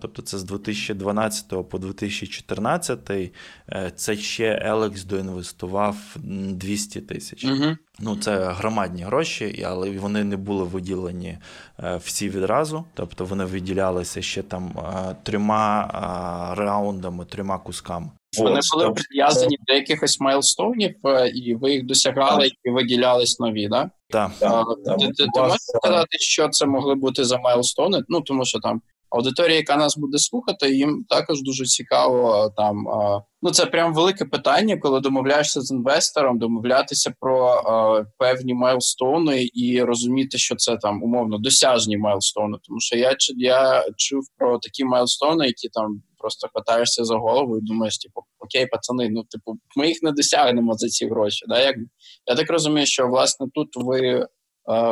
[0.00, 3.30] Тобто це з 2012 по 2014 е,
[3.96, 7.44] це ще Елекс доінвестував 200 тисяч.
[7.44, 7.76] Угу.
[8.00, 11.38] Ну, це громадні гроші, але вони не були виділені
[11.78, 12.84] е, всі відразу.
[12.94, 18.10] Тобто вони виділялися ще там е, трьома раундами, трьома кусками.
[18.38, 20.94] Вони були прив'язані до якихось майлстоунів,
[21.34, 23.90] і ви їх досягали і виділялись нові, да?
[24.10, 24.30] Так.
[24.38, 28.02] Ти, ти, ти можеш сказати, що це могли бути за майлстоуни?
[28.08, 32.84] Ну тому що там Аудиторія, яка нас буде слухати, їм також дуже цікаво там.
[33.42, 37.62] Ну це прям велике питання, коли домовляєшся з інвестором, домовлятися про
[38.18, 42.58] певні майлстоуни і розуміти, що це там умовно досяжні майлстоуни.
[42.62, 47.60] Тому що я я чув про такі майлстоуни, які там просто хватаєшся за голову і
[47.62, 51.44] думаєш, типу, окей, пацани, ну типу, ми їх не досягнемо за ці гроші.
[51.48, 51.60] Да?
[51.60, 51.76] Як
[52.26, 54.26] я так розумію, що власне тут ви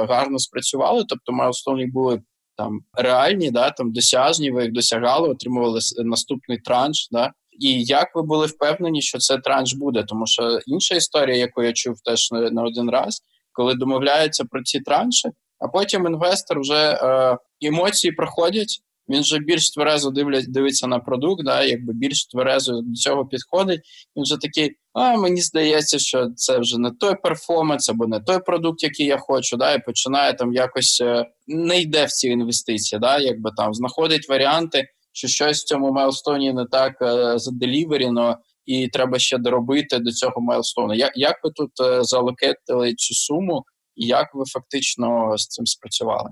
[0.09, 2.23] гарно спрацювали, тобто майлстоуни були
[2.57, 7.09] там реальні, да, там досяжні, ви їх досягали, отримували наступний транш.
[7.13, 7.33] Да?
[7.59, 10.03] І як ви були впевнені, що це транш буде?
[10.03, 14.81] Тому що інша історія, яку я чув теж на один раз, коли домовляються про ці
[14.81, 20.99] транші, а потім інвестор вже е, емоції проходять, він вже більш тверезо дивлять, дивиться на
[20.99, 23.81] продукт, да, якби більш тверезо до цього підходить.
[24.17, 28.39] Він вже такий, а мені здається, що це вже не той перформанс або не той
[28.47, 29.57] продукт, який я хочу.
[29.57, 34.29] да, І починає там якось е, не йде в ці інвестиції, да, якби там знаходить
[34.29, 40.11] варіанти, що щось в цьому майлстоні не так е, заделіверено, і треба ще доробити до
[40.11, 40.95] цього майлстону.
[40.95, 43.65] Як як ви тут е, залокетили цю суму,
[43.97, 46.31] і як ви фактично з цим спрацювали?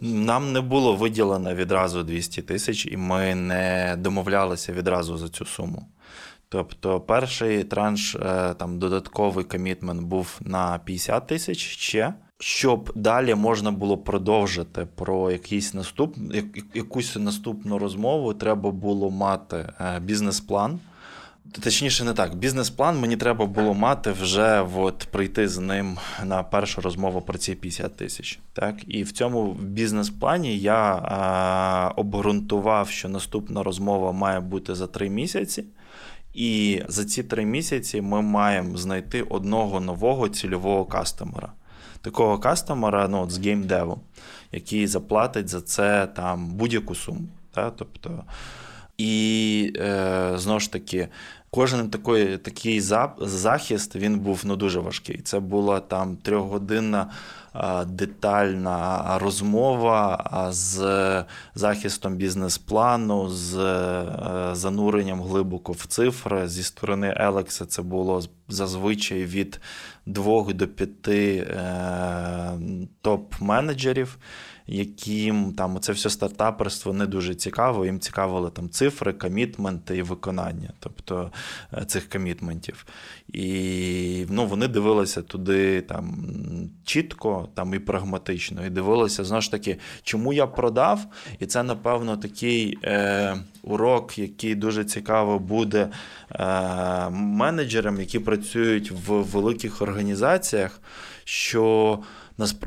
[0.00, 5.86] Нам не було виділено відразу 200 тисяч, і ми не домовлялися відразу за цю суму.
[6.48, 12.14] Тобто, перший транш, е, там додатковий комітмент був на 50 тисяч ще.
[12.42, 16.16] Щоб далі можна було продовжити про якийсь наступ,
[16.74, 20.80] якусь наступну розмову, треба було мати е, бізнес-план.
[21.52, 22.34] Точніше, не так.
[22.34, 27.54] Бізнес-план мені треба було мати вже от прийти з ним на першу розмову про ці
[27.54, 28.38] 50 тисяч.
[28.52, 28.74] Так?
[28.86, 35.64] І в цьому бізнес-плані я а, обґрунтував, що наступна розмова має бути за три місяці.
[36.34, 41.52] І за ці три місяці ми маємо знайти одного нового цільового кастомера.
[42.00, 44.00] Такого кастомера ну, от з геймдеву,
[44.52, 47.28] який заплатить за це там будь-яку суму.
[47.54, 47.74] Так?
[47.76, 48.24] Тобто,
[48.98, 51.08] І е, знову ж таки,
[51.52, 52.80] Кожен такий такий
[53.20, 55.20] захист він був ну, дуже важкий.
[55.22, 57.10] Це була там трьохгодинна
[57.86, 66.48] детальна розмова з захистом бізнес-плану, з е, зануренням глибоко в цифри.
[66.48, 69.60] Зі сторони Елекса це було зазвичай від
[70.06, 72.58] двох до п'яти е,
[73.02, 74.08] топ-менеджерів
[74.70, 77.86] яким там це все стартаперство не дуже цікаво.
[77.86, 81.32] Їм цікавили там цифри, комітменти і виконання, тобто
[81.72, 82.86] е, цих комітментів.
[83.32, 86.14] І ну, вони дивилися туди там
[86.84, 91.00] чітко там і прагматично, і дивилися знову ж таки, чому я продав.
[91.38, 95.88] І це, напевно, такий е, урок, який дуже цікаво буде
[96.30, 100.80] е, менеджерам, які працюють в великих організаціях.
[101.24, 101.98] що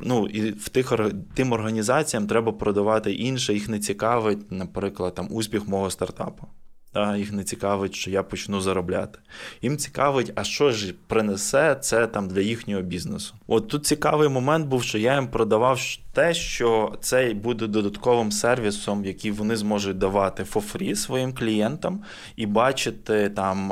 [0.03, 0.93] ну, і в тих
[1.33, 6.47] тим організаціям треба продавати інше, їх не цікавить, наприклад, там успіх мого стартапу.
[6.93, 9.19] Да, Їх не цікавить, що я почну заробляти.
[9.61, 13.35] Їм цікавить, а що ж принесе це там для їхнього бізнесу.
[13.47, 15.79] От тут цікавий момент був, що я їм продавав
[16.13, 22.03] те, що це буде додатковим сервісом, який вони зможуть давати for своїм клієнтам,
[22.35, 23.69] і бачити там,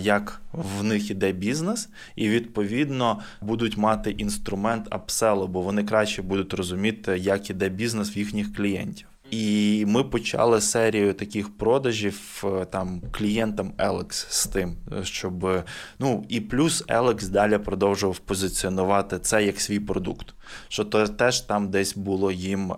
[0.00, 6.54] як в них іде бізнес, і відповідно будуть мати інструмент апселу, бо вони краще будуть
[6.54, 9.06] розуміти, як іде бізнес в їхніх клієнтів.
[9.30, 15.64] І ми почали серію таких продажів е, там клієнтам Alex з тим, щоб
[15.98, 20.34] ну і плюс Alex далі продовжував позиціонувати це як свій продукт,
[20.68, 22.76] що то теж там десь було їм е,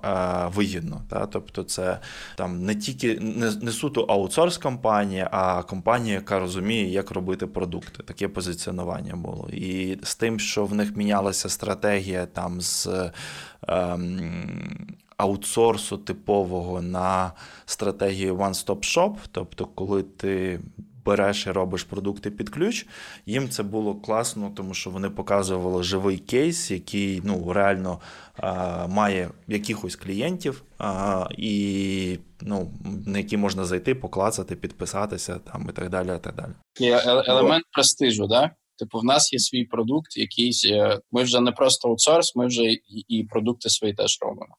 [0.55, 1.03] вигідно.
[1.09, 1.27] Та?
[1.27, 2.01] Тобто, це
[2.37, 8.03] там не тільки не, не суто аутсорс компанія, а компанія, яка розуміє, як робити продукти.
[8.03, 9.49] Таке позиціонування було.
[9.53, 12.89] І з тим, що в них мінялася стратегія там з.
[13.69, 17.33] Ем, аутсорсу типового на
[17.67, 20.61] стратегію One-Stop Shop, тобто, коли ти
[21.05, 22.87] береш і робиш продукти під ключ,
[23.27, 28.01] їм це було класно, тому що вони показували живий кейс, який ну, реально
[28.37, 32.71] а, має якихось клієнтів, а, і ну,
[33.07, 36.09] на які можна зайти, поклацати, підписатися там і так далі.
[36.09, 36.53] І так далі.
[36.81, 38.51] Є елемент престижу, да?
[38.79, 40.67] Типу, в нас є свій продукт, якийсь.
[40.67, 42.63] Е, ми вже не просто аутсорс, ми вже
[43.09, 44.55] і продукти свої теж робимо.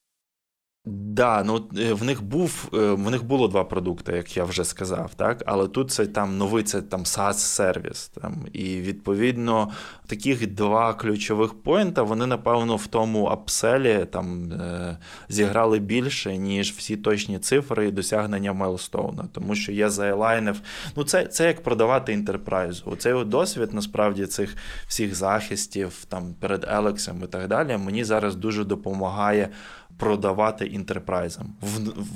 [0.86, 4.66] Да, ну е, в них був е, в них було два продукти, як я вже
[4.66, 9.72] сказав, так але тут це там новий це там saas сервіс Там і відповідно
[10.08, 14.98] таких два ключових поінта вони напевно в тому апселі там е,
[15.30, 19.28] зіграли більше ніж всі точні цифри і досягнення Майлстоуна.
[19.32, 20.62] Тому що я заелайнив.
[20.96, 22.96] Ну це це як продавати інтерпрайзу.
[22.96, 24.56] Цей досвід насправді цих
[24.88, 27.78] всіх захистів там перед Елексом і так далі.
[27.78, 29.50] Мені зараз дуже допомагає
[30.00, 31.56] продавати інтерпрайзам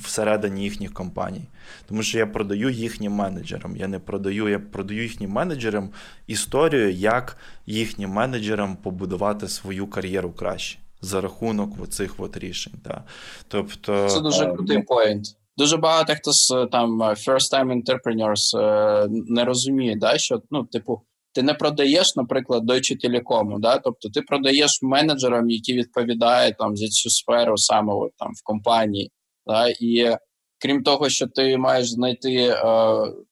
[0.01, 1.43] всередині їхніх компаній.
[1.87, 3.77] Тому що я продаю їхнім менеджерам.
[3.77, 5.89] Я не продаю, я продаю їхнім менеджерам
[6.27, 12.73] історію, як їхнім менеджерам побудувати свою кар'єру краще за рахунок цих от рішень.
[12.83, 13.03] Та.
[13.47, 15.25] Тобто, Це дуже е, крутий поінт.
[15.57, 21.01] Дуже багато хто з там first-time entrepreneurs е, не розуміє, да, що ну, типу,
[21.33, 23.77] ти не продаєш, наприклад, Deutsche Telekom, да?
[23.77, 29.11] тобто ти продаєш менеджерам, які відповідають там за цю сферу саме от, там в компанії.
[29.45, 29.67] Да?
[29.79, 30.17] І
[30.61, 32.57] крім того, що ти маєш знайти, е,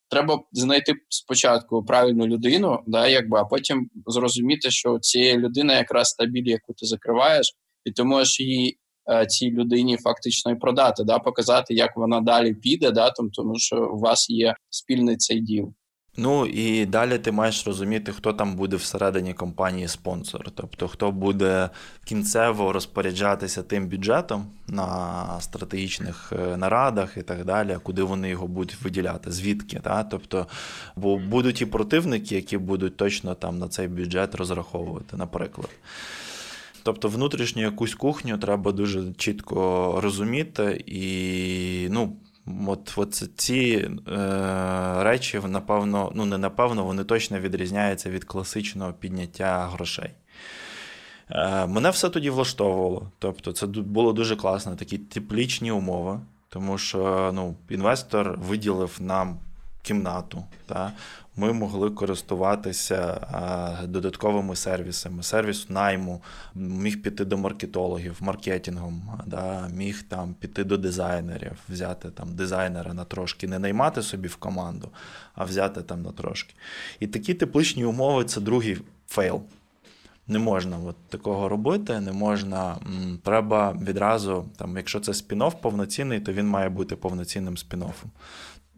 [0.10, 6.26] треба знайти спочатку правильну людину, да, якби, а потім зрозуміти, що цієї людини якраз та
[6.26, 7.54] біль, яку ти закриваєш,
[7.86, 8.78] і ти можеш її.
[9.10, 13.92] Е, цій людині фактично і продати, да, показати, як вона далі піде, да, тому що
[13.94, 15.74] у вас є спільний цей діл.
[16.18, 21.70] Ну і далі ти маєш розуміти, хто там буде всередині компанії спонсор, тобто хто буде
[22.06, 28.82] кінцево розпоряджатися тим бюджетом на стратегічних е, нарадах і так далі, куди вони його будуть
[28.82, 29.80] виділяти, звідки.
[29.84, 30.04] Та?
[30.04, 30.48] Тобто,
[30.96, 35.70] бо будуть і противники, які будуть точно там на цей бюджет розраховувати, наприклад.
[36.84, 42.16] Тобто внутрішню якусь кухню треба дуже чітко розуміти і, ну.
[42.68, 49.68] От, от ці е, речі, напевно, ну не напевно, вони точно відрізняються від класичного підняття
[49.68, 50.12] грошей.
[51.30, 53.12] Е, Мене все тоді влаштовувало.
[53.20, 59.40] Тобто, це було дуже класно, такі теплічні умови, тому що ну, інвестор виділив нам
[59.82, 60.44] кімнату.
[60.66, 60.92] Та?
[61.36, 63.28] Ми могли користуватися
[63.88, 66.24] додатковими сервісами, сервіс найму,
[66.56, 69.68] міг піти до маркетологів, маркетингом, да?
[69.68, 74.90] міг там піти до дизайнерів, взяти там дизайнера на трошки, не наймати собі в команду,
[75.36, 76.54] а взяти там на трошки.
[77.00, 79.42] І такі тепличні умови це другий фейл.
[80.28, 82.78] Не можна от такого робити, не можна.
[83.24, 88.10] Треба відразу, там, якщо це спін-офф повноцінний, то він має бути повноцінним спін-оффом.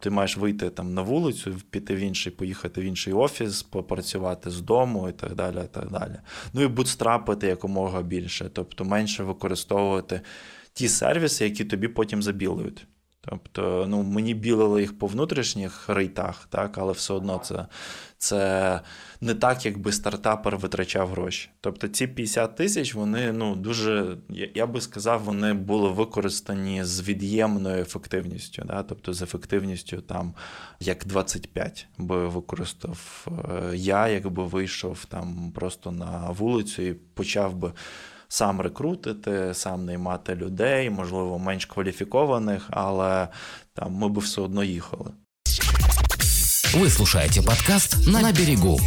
[0.04, 4.62] Ти маєш вийти там на вулицю, піти в інший, поїхати в інший офіс, попрацювати з
[4.62, 5.56] дому і так далі.
[5.66, 6.16] і так далі.
[6.54, 10.22] Ну і bootstrap ити якомога більше, тобто менше використовувати
[10.74, 12.88] ті сервіси, які тобі потім за bill ують.
[13.30, 17.66] Тобто, ну, мені білили їх по внутрішніх рейтах, так, але все одно це
[18.18, 18.82] це
[19.22, 21.50] не так, якби стартапер витрачав гроші.
[21.62, 24.18] Тобто ці 50 тисяч, вони ну, дуже,
[24.56, 28.64] я би сказав, вони були використані з від'ємною ефективністю.
[28.66, 28.84] Да?
[28.84, 30.34] Тобто з ефективністю там
[30.80, 37.74] як 25 би використав е, я, якби вийшов там просто на вулицю і почав би
[38.34, 43.28] сам рекрутити, сам наймати людей, можливо, менш кваліфікованих, але
[43.74, 45.12] там ми би все одно їхали.
[46.76, 48.80] Ви слушаєте подкаст на берегу.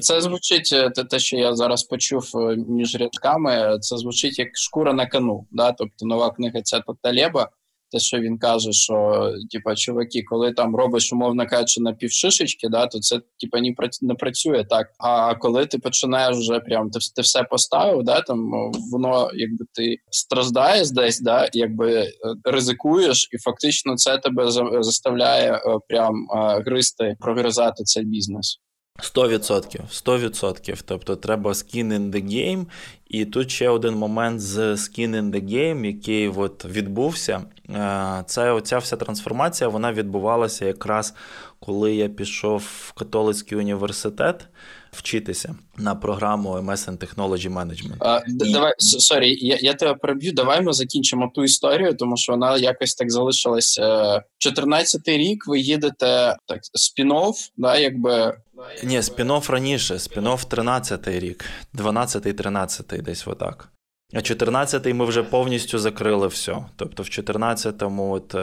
[0.00, 3.78] Це звучить е, те, що я зараз почув е, між рядками.
[3.80, 5.46] Це звучить як шкура на кону.
[5.50, 5.72] Да?
[5.72, 7.48] Тобто нова книга ця Талеба
[7.92, 12.86] те, що він каже, що типа, чуваки, коли там робиш, умовно кажучи, на півшишечки, да,
[12.86, 14.86] то це типа не не працює так.
[14.98, 18.50] А коли ти починаєш вже прям ти, ти все поставив, да, там
[18.92, 22.12] воно якби ти страждаєш десь, да, якби е,
[22.44, 24.50] ризикуєш, і фактично це тебе
[24.80, 28.60] заставляє е, прям е, гристи, прогризати цей бізнес.
[29.02, 29.80] 100%.
[29.90, 30.82] 100%.
[30.84, 32.66] Тобто треба skin in the game.
[33.08, 37.42] І тут ще один момент з skin in the game, який от відбувся.
[37.70, 41.14] Е, це оця вся трансформація вона відбувалася якраз
[41.60, 44.48] коли я пішов в католицький університет
[44.92, 47.96] вчитися на програму MS in Technology Management.
[47.98, 48.52] А, І...
[48.52, 50.32] Давай sorry, я я тебе переб'ю.
[50.32, 53.80] Давай ми закінчимо ту історію, тому що вона якось так залишилась.
[53.80, 58.36] 14-й е, рік ви їдете так спін-офф, да, якби.
[58.84, 61.44] Ні, спін-офф раніше, спін-офф 13-й рік,
[61.74, 63.72] 12-й, 13-й, десь отак.
[64.12, 66.56] А 14-й ми вже повністю закрили все.
[66.76, 68.38] Тобто, в 14-му, от, е,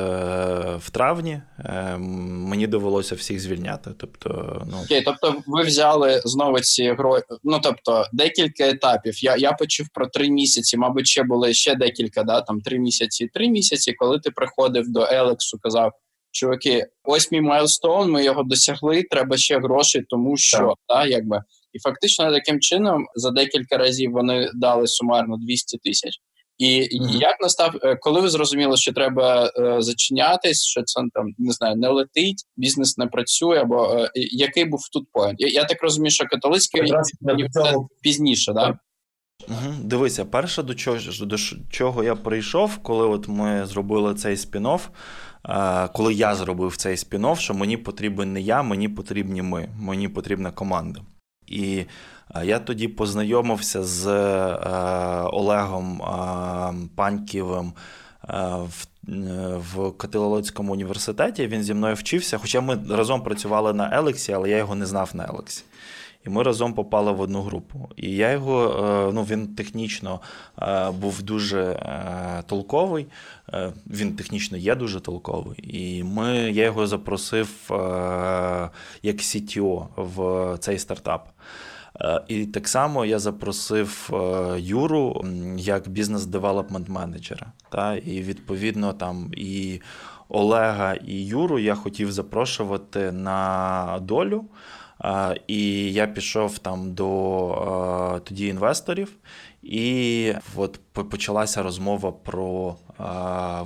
[0.79, 3.91] в травні, е, мені довелося всіх звільняти.
[3.97, 4.77] Тобто, ну...
[4.85, 7.23] Окей, тобто, ви взяли знову ці гроші.
[7.43, 9.23] Ну тобто, декілька етапів.
[9.23, 13.29] Я я почув про три місяці, мабуть, ще були ще декілька, да, там три місяці,
[13.33, 15.91] три місяці, коли ти приходив до Елексу, казав.
[16.31, 19.03] Чуваки, ось мій milestone, ми його досягли.
[19.03, 20.75] Треба ще грошей, тому що так.
[20.87, 21.41] Да, якби
[21.73, 26.13] і фактично таким чином за декілька разів вони дали сумарно 200 тисяч.
[26.57, 27.21] І mm-hmm.
[27.21, 31.75] як настав, е, коли ви зрозуміли, що треба е, зачинятись, що це там не знаю,
[31.75, 35.35] не летить, бізнес не працює, або е, який був тут поінт?
[35.37, 38.75] Я, я так розумію, що католицький університет пізніше, так?
[39.47, 39.73] Угу.
[39.83, 41.37] Дивися, перше до чого до
[41.69, 44.81] чого я прийшов, коли от ми зробили цей спін-офф,
[45.93, 50.51] коли я зробив цей спін-офф, що мені потрібен не я, мені потрібні ми, мені потрібна
[50.51, 51.01] команда.
[51.47, 51.85] І
[52.35, 57.73] е, я тоді познайомився з е, Олегом е, Паньківим
[58.63, 58.87] в
[59.57, 61.47] в Католицькому університеті.
[61.47, 65.09] Він зі мною вчився, хоча ми разом працювали на Елексі, але я його не знав
[65.13, 65.63] на Елексі.
[66.27, 67.89] І ми разом попали в одну групу.
[67.95, 70.19] І я його, ну він технічно
[70.99, 71.79] був дуже
[72.45, 73.07] толковий,
[73.87, 75.59] він технічно є дуже толковий.
[75.63, 77.49] І ми, я його запросив
[79.03, 81.29] як CTO в цей стартап.
[82.01, 85.25] Е, і так само я запросив е, Юру
[85.57, 87.47] як бізнес-девелопмент менеджера.
[88.05, 89.81] І відповідно там і
[90.29, 94.45] Олега і Юру я хотів запрошувати на долю.
[95.05, 99.11] Е, і я пішов там до тоді інвесторів,
[99.63, 102.75] і от почалася розмова про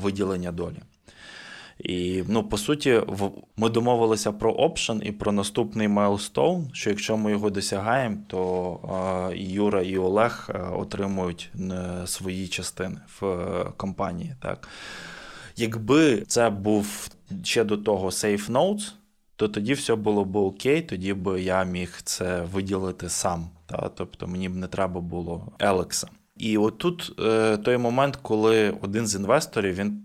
[0.02, 0.78] виділення долі.
[1.84, 3.02] І ну, по суті,
[3.58, 9.82] ми домовилися про option і про наступний milestone, що якщо ми його досягаємо, то Юра
[9.82, 11.52] і Олег отримують
[12.06, 13.46] свої частини в
[13.78, 14.36] компанії.
[14.42, 14.68] Так.
[15.56, 17.10] Якби це був
[17.44, 18.92] ще до того Safe Notes,
[19.42, 23.50] то тоді все було б окей, тоді б я міг це виділити сам.
[23.66, 23.90] Та?
[23.96, 26.08] Тобто мені б не треба було Елекса.
[26.38, 30.04] І отут е, той момент, коли один з інвесторів він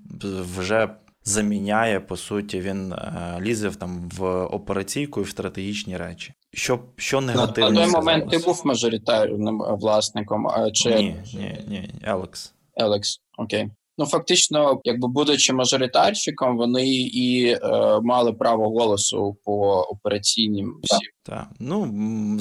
[0.56, 0.88] вже
[1.24, 6.32] заміняє, по суті, він е, лізе там в операційку і в стратегічні речі.
[6.52, 7.70] Що що негативно.
[7.70, 10.48] На той момент ти був мажоритарним власником.
[10.72, 10.90] чи...
[10.90, 12.54] Ні, ні, ні, Елекс.
[12.76, 13.70] Елекс, окей.
[13.98, 17.58] Ну, фактично, якби будучи мажоритарщиком, вони і е,
[18.02, 21.08] мали право голосу по операційним всім.
[21.22, 21.46] Так.
[21.60, 21.84] Ну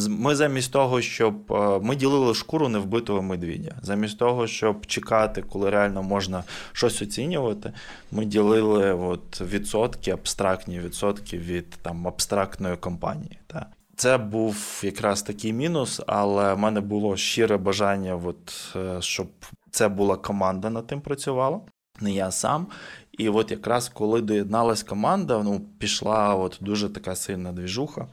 [0.10, 5.70] ми замість того, щоб е, ми ділили шкуру невбитого медвідя, замість того, щоб чекати, коли
[5.70, 6.44] реально можна
[6.74, 7.74] щось оцінювати,
[8.12, 13.40] ми ділили от відсотки, абстрактні відсотки від там абстрактної компанії.
[13.48, 13.68] Так.
[13.96, 19.28] Це був якраз такий мінус, але в мене було щире бажання, от, е, щоб
[19.72, 21.62] це була команда над тим працювала,
[22.02, 22.68] не я сам.
[23.12, 28.08] І от якраз коли доєдналась команда, ну пішла от дуже така сильна двіжуха.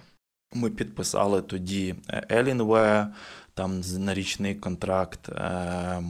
[0.54, 1.94] Ми підписали тоді
[2.30, 3.08] Елінве,
[3.55, 5.28] там на річний контракт.
[5.28, 6.03] Е,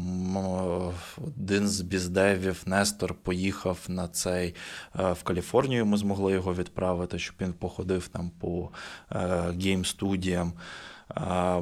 [1.27, 4.55] один з біздевів Нестор поїхав на цей
[5.01, 5.87] е, в Каліфорнію.
[5.87, 8.71] Ми змогли його відправити, щоб він походив там по
[9.11, 10.53] гейм-студіям.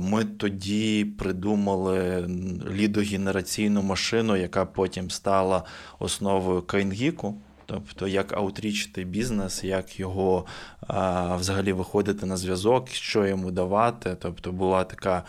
[0.01, 2.27] Ми тоді придумали
[2.71, 5.65] лідогенераційну машину, яка потім стала
[5.99, 7.35] основою CoinGeek.
[7.71, 10.47] Тобто, як аутрічити бізнес, як його
[10.87, 14.17] а, взагалі виходити на зв'язок, що йому давати.
[14.21, 15.23] Тобто була така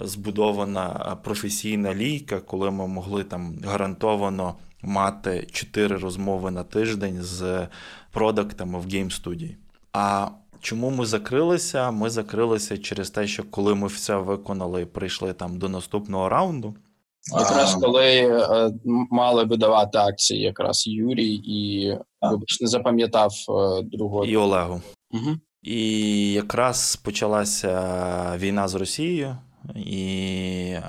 [0.00, 7.68] збудована професійна лійка, коли ми могли там гарантовано мати чотири розмови на тиждень з
[8.12, 9.56] продуктами в гейм-студії.
[9.92, 10.28] А
[10.60, 11.90] Чому ми закрилися?
[11.90, 16.74] Ми закрилися через те, що коли ми все виконали і прийшли там до наступного раунду.
[17.32, 18.70] Якраз коли е,
[19.10, 21.90] мали видавати акції, якраз Юрій і
[22.22, 24.82] вибач, не запам'ятав е, другого і Олегу.
[25.10, 25.36] Угу.
[25.62, 29.36] І якраз почалася війна з Росією,
[29.74, 30.00] і
[30.76, 30.82] е,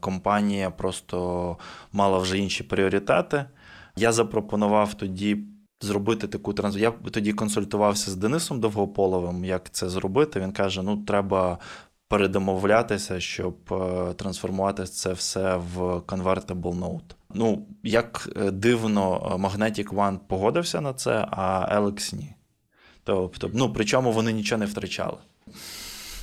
[0.00, 1.56] компанія просто
[1.92, 3.44] мала вже інші пріоритети.
[3.96, 5.38] Я запропонував тоді
[5.80, 6.98] зробити таку трансформацію.
[7.04, 10.40] Я тоді консультувався з Денисом Довгополовим, як це зробити.
[10.40, 11.58] Він каже: ну, треба
[12.08, 17.14] передомовлятися, щоб е, трансформувати це все в Convertible Note.
[17.34, 22.34] Ну, як е, дивно, е, Magnetic One погодився на це, а Alex ні.
[23.04, 25.16] Тобто, ну, причому вони нічого не втрачали.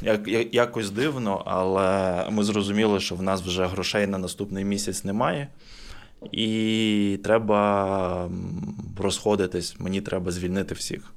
[0.02, 5.48] Як, Якось дивно, але ми зрозуміли, що в нас вже грошей на наступний місяць немає
[6.32, 8.30] і треба
[8.98, 11.15] розходитись, мені треба звільнити всіх.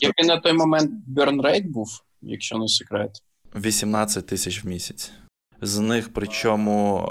[0.00, 1.88] Який на той момент burn rate був,
[2.22, 3.10] якщо не секрет?
[3.54, 5.12] 18 тисяч в місяць.
[5.60, 7.08] З них, причому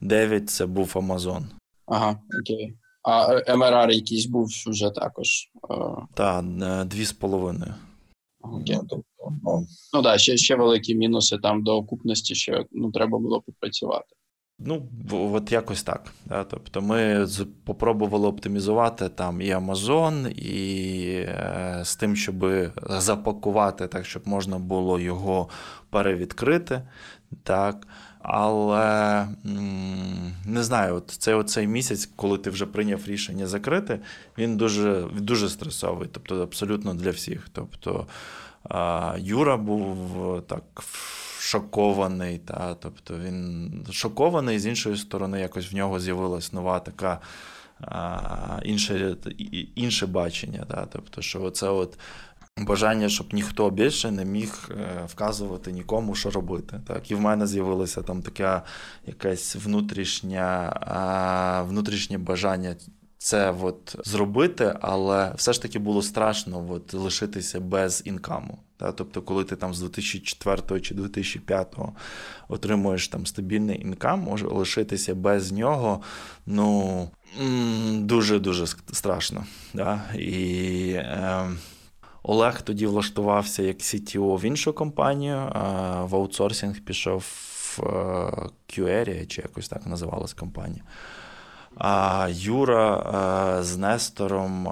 [0.00, 1.46] 9 це був Амазон.
[1.86, 2.74] Ага, окей.
[3.02, 5.50] А МРР якийсь був вже також.
[6.14, 6.44] Так,
[6.86, 7.74] дві з половиною.
[8.40, 8.78] Окей.
[9.42, 14.16] Ну так, да, ще ще великі мінуси там до окупності, ще ну, треба було попрацювати.
[14.60, 16.12] Ну, от якось так.
[16.26, 16.44] Да?
[16.44, 22.46] Тобто ми спробували оптимізувати там і Amazon, і е, з тим, щоб
[22.88, 25.48] запакувати так, щоб можна було його
[25.90, 26.82] перевідкрити.
[27.42, 27.86] так.
[28.22, 29.26] Але
[30.46, 34.00] не знаю, от цей оцей місяць, коли ти вже прийняв рішення закрити,
[34.38, 37.48] він дуже дуже стресовий, тобто абсолютно для всіх.
[37.52, 38.06] Тобто
[39.18, 39.96] Юра був
[40.46, 40.62] так
[41.38, 47.20] шокований, та, тобто він шокований, з іншої сторони, якось в нього з'явилась нова така.
[48.62, 49.16] Інше
[49.74, 51.98] інше бачення, та, тобто, що це от
[52.56, 56.80] бажання, щоб ніхто більше не міг е, вказувати нікому, що робити.
[56.86, 57.10] Так?
[57.10, 58.62] І в мене з'явилося там таке
[59.06, 60.72] якесь внутрішнє,
[61.68, 62.76] внутрішнє бажання
[63.18, 68.58] це от зробити, але все ж таки було страшно от лишитися без інкаму.
[68.76, 68.92] Та?
[68.92, 71.76] Тобто, коли ти там з 2004 чи 2005
[72.48, 76.02] отримуєш там стабільний інкам, може лишитися без нього,
[76.46, 77.10] ну
[77.92, 79.44] дуже-дуже страшно.
[79.74, 80.02] Да?
[80.14, 81.50] І е,
[82.22, 85.36] Олег тоді влаштувався як CTO в іншу компанію,
[86.02, 87.24] в аутсорсинг пішов
[87.78, 90.82] в е, QArea, чи якось так називалась компанія.
[92.28, 94.68] Юра з Нестором,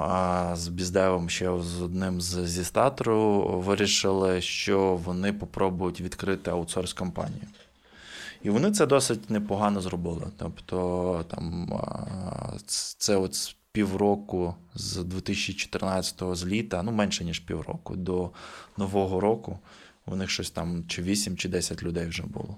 [0.55, 7.43] з Біздевом, ще з одним зі статору, вирішили, що вони попробують відкрити аутсорс компанію.
[8.43, 10.27] І вони це досить непогано зробили.
[10.37, 11.73] Тобто там
[12.67, 18.31] це от з півроку з 2014-го з літа, ну менше ніж півроку, до
[18.77, 19.59] Нового року.
[20.07, 22.57] У них щось там чи 8, чи 10 людей вже було.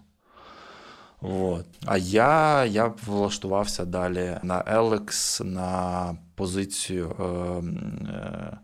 [1.21, 1.67] От.
[1.87, 8.59] А я я влаштувався далі на Alex на позицію е, е,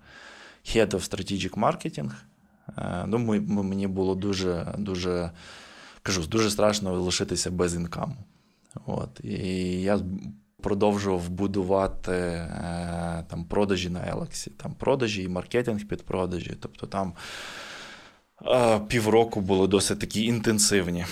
[0.65, 2.11] Head of Strategic Marketing.
[2.79, 5.31] Е, ну, ми, Мені було дуже дуже
[6.03, 8.17] кажу, дуже страшно лишитися без інкаму.
[8.87, 9.21] От.
[9.25, 9.37] І
[9.83, 10.01] я
[10.63, 16.57] продовжував будувати е, там продажі на Елексі, там продажі і маркетинг під продажі.
[16.61, 17.13] Тобто там
[18.47, 21.05] е, півроку були досить такі інтенсивні.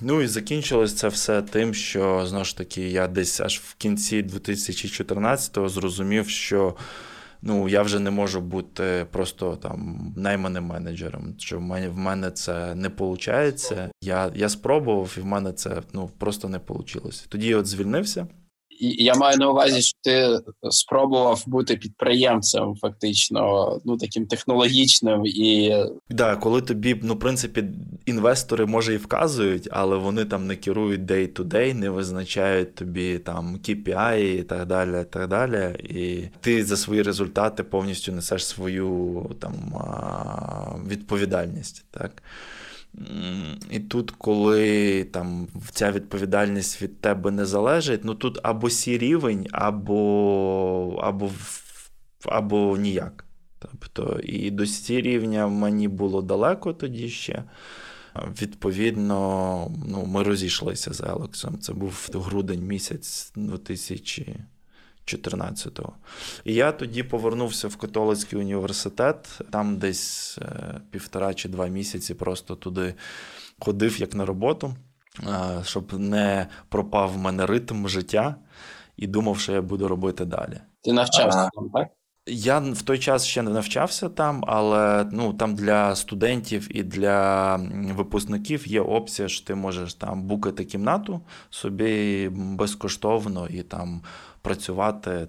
[0.00, 4.22] Ну і закінчилось це все тим, що знову ж таки я десь аж в кінці
[4.22, 6.76] 2014-го зрозумів, що
[7.42, 11.34] ну, я вже не можу бути просто там найманим менеджером.
[11.38, 13.72] Що в мене в мене це не виходить.
[14.02, 17.10] Я я спробував, і в мене це ну, просто не вийшло.
[17.28, 18.26] Тоді я от звільнився
[18.80, 20.38] я маю на увазі, що ти
[20.70, 25.76] спробував бути підприємцем, фактично, ну таким технологічним і
[26.10, 27.64] да, коли тобі, ну в принципі,
[28.06, 34.16] інвестори може і вказують, але вони там не керують day-to-day, не визначають тобі там KPI
[34.16, 35.04] і так далі.
[35.10, 35.74] Так далі.
[35.84, 39.54] І ти за свої результати повністю несеш свою там
[40.88, 41.84] відповідальність.
[41.90, 42.22] так.
[43.70, 49.46] І тут, коли там ця відповідальність від тебе не залежить, ну тут або сі рівень,
[49.52, 51.30] або або,
[52.24, 53.24] або ніяк.
[53.58, 57.44] Тобто, і до сі рівня мені було далеко тоді ще.
[58.42, 61.58] Відповідно, ну, ми розійшлися з Елексом.
[61.58, 64.36] Це був грудень місяць 2000.
[65.16, 65.92] 14-го.
[66.44, 72.54] І я тоді повернувся в католицький університет, там десь е, півтора чи два місяці просто
[72.54, 72.94] туди
[73.58, 74.74] ходив як на роботу,
[75.22, 78.36] е, щоб не пропав в мене ритм життя
[78.96, 80.60] і думав, що я буду робити далі.
[80.82, 81.88] Ти навчався там, так?
[82.26, 87.56] Я в той час ще не навчався там, але ну там для студентів і для
[87.96, 94.02] випускників є опція, що ти можеш там букати кімнату собі безкоштовно і там
[94.42, 95.28] працювати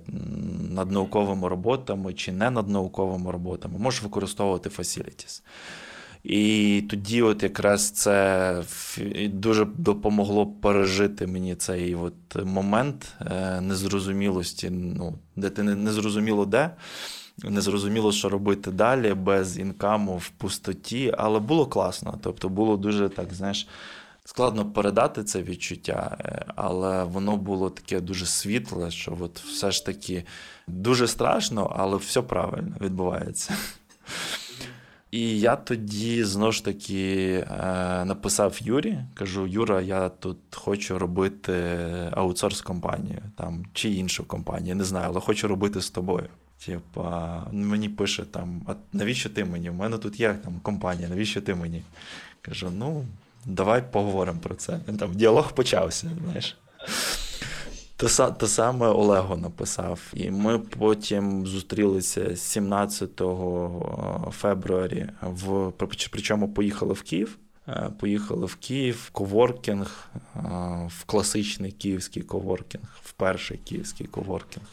[0.70, 5.42] над науковими роботами чи не над науковими роботами, можеш використовувати facilities.
[6.24, 8.64] І тоді, от якраз це
[9.28, 16.72] дуже допомогло пережити мені цей от момент е, незрозумілості, ну, де ти не зрозуміло де,
[17.44, 22.20] не зрозуміло, що робити далі, без інкаму в пустоті, але було класно.
[22.24, 23.68] Тобто було дуже так, знаєш.
[24.32, 29.86] Складно передати це відчуття, е, але воно було таке дуже світле, що от все ж
[29.86, 30.24] таки
[30.68, 33.58] дуже страшно, але все правильно відбувається.
[35.12, 41.54] І я тоді знову ж таки е, написав Юрі, кажу: Юра, я тут хочу робити
[42.12, 46.28] аутсорс компанію там, чи іншу компанію, не знаю, але хочу робити з тобою.
[46.66, 49.70] Типа, мені пише там: а навіщо ти мені?
[49.70, 51.82] У мене тут є там компанія, навіщо ти мені?
[52.42, 53.06] Кажу, ну
[53.46, 54.80] давай поговоримо про це.
[55.00, 56.58] Там діалог почався, знаєш.
[57.96, 60.00] То, то саме Олего написав.
[60.14, 63.22] І ми потім зустрілися 17
[64.32, 65.72] февруарі, в,
[66.12, 67.38] причому поїхали в Київ.
[67.68, 70.40] Е, поїхали в Київ, коворкінг, е,
[70.88, 74.66] в класичний київський коворкінг, в перший київський коворкінг.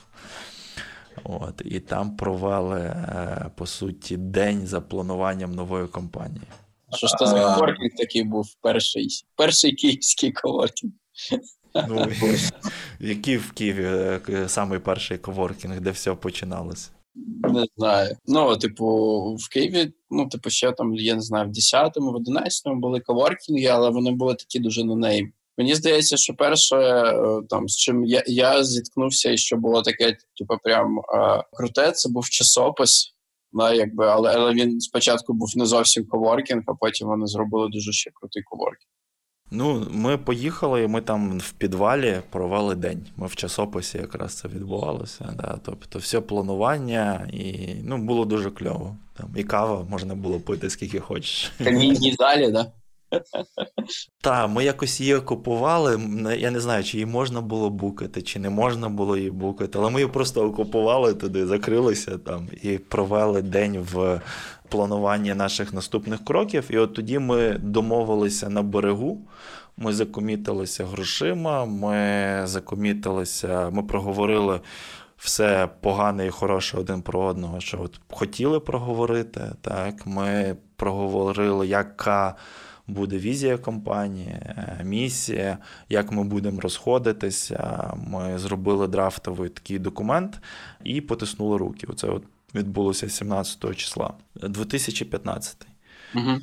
[1.24, 6.46] От, І там провели, е, по суті, день за плануванням нової компанії.
[6.97, 10.93] Що ж це за коворкінг такий був перший перший київський коворкінг?
[11.89, 12.07] Ну,
[13.01, 13.84] Який в Києві
[14.28, 16.91] е, самий перший коворкінг, де все починалося?
[17.43, 18.16] Не знаю.
[18.26, 18.86] Ну, типу,
[19.34, 23.66] в Києві, ну, типу, ще там, я не знаю, в 10-му, в 11-му були коворкінги,
[23.66, 25.32] але вони були такі дуже на неї.
[25.59, 30.16] Мені здається, що перше, е, там з чим я я зіткнувся, і що було таке,
[30.39, 33.14] типу, прям е, круте, це був часопис.
[33.59, 37.92] Да, якби, але але він спочатку був не зовсім коворкінг, а потім вони зробили дуже
[37.92, 38.88] ще крутий коворкінг.
[39.50, 43.06] Ну, ми поїхали, і ми там в підвалі провели день.
[43.16, 45.34] Ми в часописі якраз це відбувалося.
[45.36, 45.59] Да.
[45.64, 48.96] Тобто, все планування, і ну, було дуже кльово.
[49.16, 51.52] Там І кава можна було пити скільки хочеш.
[51.61, 52.52] В камінній залі, так?
[52.52, 52.72] Да?
[54.20, 56.00] Так, ми якось її окупували.
[56.38, 59.90] Я не знаю, чи її можна було букати, чи не можна було її букати, але
[59.90, 64.20] ми її просто окупували туди, закрилися там і провели день в
[64.68, 66.64] плануванні наших наступних кроків.
[66.70, 69.20] І от тоді ми домовилися на берегу.
[69.76, 74.61] Ми закомітилися грошима, ми закомітилися, ми проговорили
[75.18, 79.40] все погане і хороше один про одного, що от хотіли проговорити.
[79.61, 82.36] Так, Ми проговорили, яка
[82.89, 85.59] буде візія компанії, е, місія,
[85.89, 87.93] як ми будемо розходитися.
[88.07, 90.41] Ми зробили драфтовий такий документ
[90.84, 91.86] і потиснули руки.
[91.91, 92.24] Оце от
[92.55, 95.66] відбулося 17 числа 2015.
[96.14, 96.39] Угу.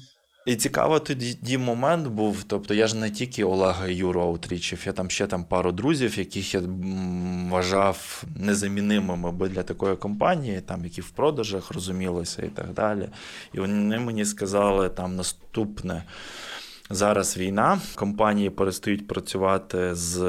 [0.45, 2.43] І цікаво тоді момент був.
[2.43, 6.53] Тобто я ж не тільки Олега Юру Аутрічів, я там ще там пару друзів, яких
[6.53, 6.61] я
[7.49, 13.09] вважав незамінимими би для такої компанії, там які в продажах розумілися і так далі.
[13.53, 16.03] І вони мені сказали там наступне.
[16.89, 20.19] Зараз війна, компанії перестають працювати з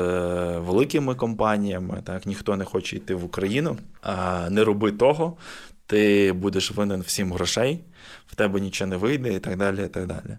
[0.58, 2.02] великими компаніями.
[2.04, 3.76] Так ніхто не хоче йти в Україну,
[4.50, 5.36] не роби того.
[5.86, 7.80] Ти будеш винен всім грошей
[8.36, 9.84] тебе нічого не вийде, і так далі.
[9.84, 10.38] і так далі.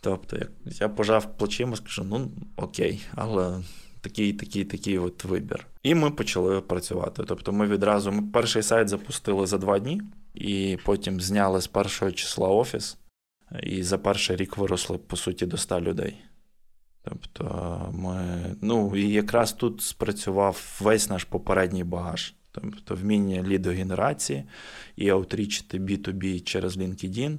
[0.00, 3.62] Тобто, я пожав плечима, скажу, ну окей, але
[4.00, 5.66] такий, такий, такий от вибір.
[5.82, 7.24] І ми почали працювати.
[7.26, 10.02] Тобто, ми відразу ми перший сайт запустили за два дні,
[10.34, 12.98] і потім зняли з першого числа офіс,
[13.62, 16.16] і за перший рік виросли, по суті, до 100 людей.
[17.04, 17.44] Тобто,
[17.92, 22.34] ми, ну, і якраз тут спрацював весь наш попередній багаж.
[22.54, 24.44] Тобто вміння лідогенерації
[24.96, 27.38] і аутрічити B2B через LinkedIn,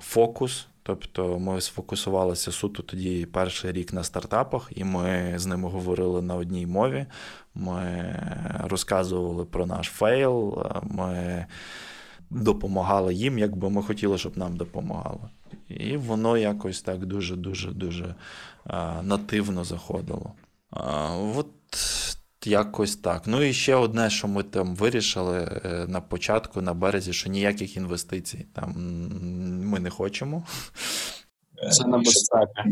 [0.00, 0.66] фокус.
[0.86, 6.34] Тобто ми сфокусувалися суто тоді перший рік на стартапах, і ми з ними говорили на
[6.34, 7.06] одній мові.
[7.54, 8.16] Ми
[8.64, 11.46] розказували про наш fail, ми
[12.30, 15.28] допомагали їм, якби ми хотіли, щоб нам допомагали.
[15.68, 18.14] І воно якось так дуже-дуже дуже
[19.02, 20.32] нативно заходило.
[21.36, 21.50] От
[22.46, 23.22] Якось так.
[23.26, 27.76] Ну і ще одне, що ми там вирішили е, на початку, на березі, що ніяких
[27.76, 28.72] інвестицій там
[29.64, 30.46] ми не хочемо.
[31.72, 32.64] Це на безпека.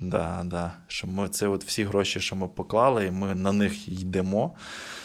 [0.00, 0.72] Да, да.
[0.88, 4.54] Що ми це от всі гроші, що ми поклали, і ми на них йдемо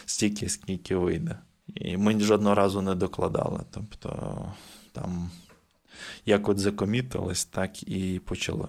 [0.05, 1.39] стільки, скільки вийде.
[1.75, 3.59] І ми жодного разу не докладали.
[3.71, 4.53] Тобто
[4.91, 5.31] там
[6.25, 8.67] як от закомітились, так і почали.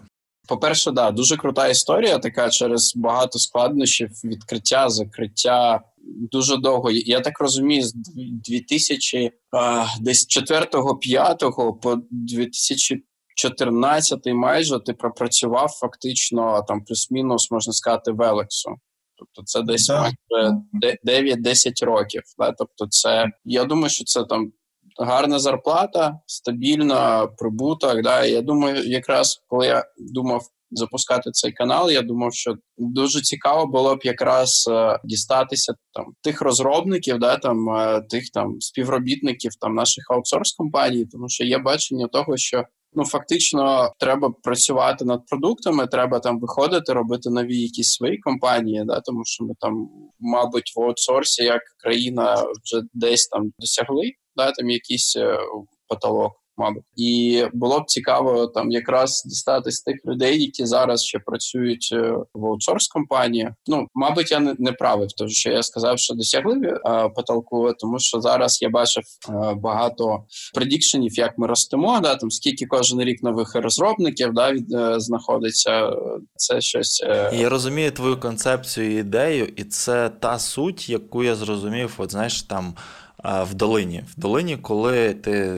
[0.49, 5.81] По-перше, да, дуже крута історія, така через багато складнощів, відкриття, закриття.
[6.09, 6.91] Дуже довго.
[6.91, 9.31] Я так розумію, з 2000
[10.01, 18.71] десь 4-5 по 2014 майже ти пропрацював фактично там плюс-мінус, можна сказати, Велексу.
[19.19, 20.15] Тобто це десь майже
[21.05, 22.23] 9-10 років.
[22.39, 22.53] Да?
[22.53, 24.53] Тобто, це я думаю, що це там
[24.99, 28.03] гарна зарплата, стабільна прибуток.
[28.03, 28.25] Да?
[28.25, 33.97] я думаю, якраз коли я думав запускати цей канал, я думав, що дуже цікаво було
[33.97, 40.05] б якраз е, дістатися там тих розробників, да там е, тих там співробітників там наших
[40.11, 42.65] аутсорс компаній, тому що є бачення того, що.
[42.99, 49.01] Ну, фактично, треба працювати над продуктами, треба там виходити, робити нові якісь свої компанії, да,
[49.01, 49.89] тому що ми там,
[50.21, 55.39] мабуть, в аутсорсі як країна вже десь там досягли да, там якийсь е,
[55.89, 56.33] потолок.
[56.59, 62.15] Мабуть, і було б цікаво там якраз дістатись тих людей, які зараз ще працюють е,
[62.35, 63.51] в аутсорс компанії.
[63.67, 67.99] Ну мабуть, я не, не правив, тому що я сказав, що досягли а, потолку, тому
[67.99, 70.25] що зараз я бачив а, е, багато
[70.55, 72.01] предікшенів, як ми ростемо.
[72.01, 75.91] Да, там скільки кожен рік нових розробників да від а, знаходиться.
[76.37, 81.95] Це щось я розумію твою концепцію і ідею, і це та суть, яку я зрозумів.
[81.99, 82.75] От знаєш там
[83.27, 84.05] в долині.
[84.09, 85.57] В долині, коли ти е,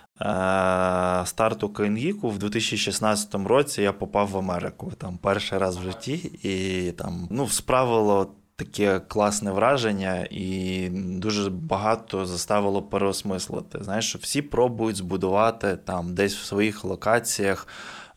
[1.25, 6.13] старту Кейнгіку в 2016 році я попав в Америку там перший раз в житті,
[6.43, 13.79] і там ну, справило таке класне враження, і дуже багато заставило переосмислити.
[13.85, 17.67] Знаєш, що всі пробують збудувати там десь в своїх локаціях.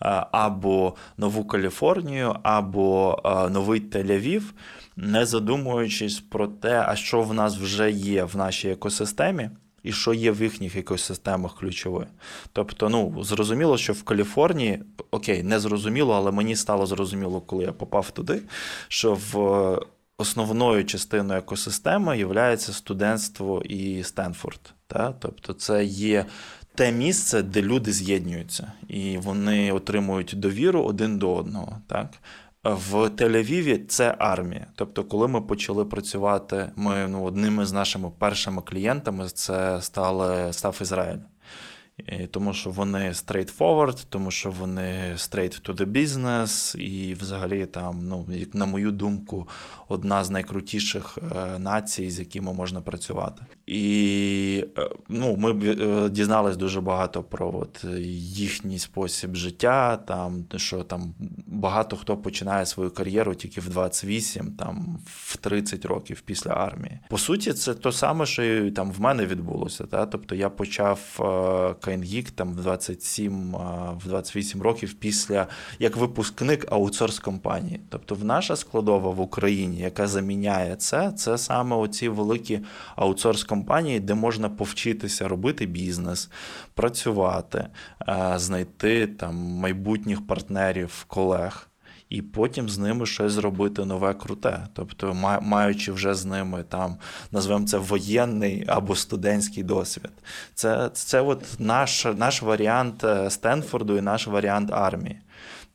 [0.03, 4.41] Е, або Нову Каліфорнію, або е, Новий Тель-Авів,
[5.01, 9.49] не задумуючись про те, а що в нас вже є в нашій екосистемі.
[9.83, 12.07] І що є в їхніх екосистемах ключове.
[12.53, 17.71] Тобто, ну, зрозуміло, що в Каліфорнії, окей, не зрозуміло, але мені стало зрозуміло, коли я
[17.71, 18.41] попав туди,
[18.87, 19.79] що в
[20.17, 24.73] основною частиною екосистеми є студентство і Стенфорд.
[24.87, 25.13] Та?
[25.19, 26.25] Тобто, це є
[26.75, 31.77] те місце, де люди з'єднуються, і вони отримують довіру один до одного.
[31.87, 32.07] Так?
[32.63, 34.67] В Тель-Авіві це армія.
[34.75, 40.77] Тобто, коли ми почали працювати, ми ну, одними з нашими першими клієнтами це стали став
[40.81, 41.17] Ізраїль.
[42.07, 48.07] І Тому що вони straightforward, тому що вони straight to the business, і взагалі там,
[48.07, 49.47] ну, як на мою думку,
[49.87, 53.41] одна з найкрутіших е, націй, з якими можна працювати.
[53.71, 57.85] І е, ну, ми е, дізнались дуже багато про от
[58.33, 61.13] їхній спосіб життя, там, що там
[61.47, 66.99] багато хто починає свою кар'єру тільки в 28, там, в 30 років після армії.
[67.09, 69.83] По суті, це то саме, що і там в мене відбулося.
[69.83, 70.05] Та?
[70.05, 70.99] Тобто я почав
[71.81, 73.55] CainGeek там в 27,
[74.03, 75.47] в 28 років після
[75.79, 77.79] як випускник аутсорс компанії.
[77.89, 82.59] Тобто, в наша складова в Україні, яка заміняє це, це саме оці великі
[82.95, 83.60] аутсорс компанії,
[84.01, 86.29] де можна повчитися робити бізнес,
[86.73, 87.67] працювати,
[88.35, 91.67] знайти там майбутніх партнерів, колег
[92.11, 94.67] і потім з ними щось зробити нове круте.
[94.73, 96.97] Тобто, маючи вже з ними там,
[97.31, 100.11] назвемо це воєнний або студентський досвід.
[100.53, 105.19] Це це от наш, наш варіант е, Стенфорду і наш варіант армії.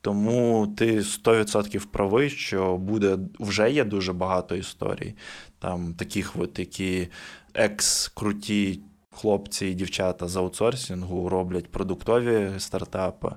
[0.01, 5.15] Тому ти 100% правий, що буде вже є дуже багато історій,
[5.59, 7.09] там таких, от, які
[7.57, 8.81] екс-круті.
[9.11, 13.29] Хлопці і дівчата з аутсорсингу роблять продуктові стартапи,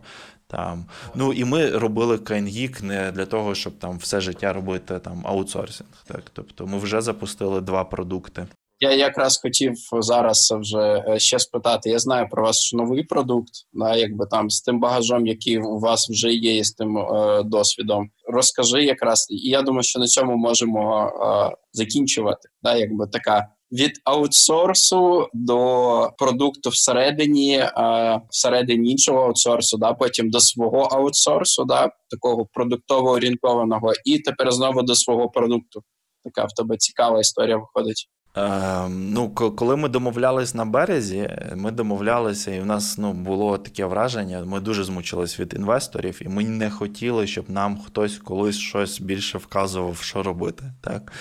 [0.48, 0.86] там.
[1.16, 5.90] Ну і ми робили CainGeek не для того, щоб там все життя робити там аутсорсинг.
[6.08, 8.48] Так, тобто ми вже запустили два продукти.
[8.82, 11.90] Я якраз хотів зараз вже е, ще спитати.
[11.90, 16.10] Я знаю про вас новий продукт, да, якби там з тим багажом, який у вас
[16.10, 18.10] вже є, і з тим е, досвідом.
[18.28, 22.50] Розкажи якраз, і я думаю, що на цьому можемо е, закінчувати.
[22.64, 30.40] Да, якби така від аутсорсу до продукту всередині, а всередині іншого аутсорсу, да, потім до
[30.40, 35.84] свого аутсорсу, да, такого продуктово орієнтованого, і тепер знову до свого продукту.
[36.24, 38.10] Така в тебе цікава історія виходить.
[38.38, 43.86] Е, ну, коли ми домовлялись на березі, ми домовлялися, і в нас ну, було таке
[43.86, 44.46] враження.
[44.46, 49.38] Ми дуже змучились від інвесторів, і ми не хотіли, щоб нам хтось колись щось більше
[49.38, 51.14] вказував, що робити, так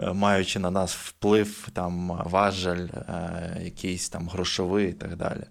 [0.00, 5.44] е, маючи на нас вплив, там важель, е, якийсь там грошовий і так далі.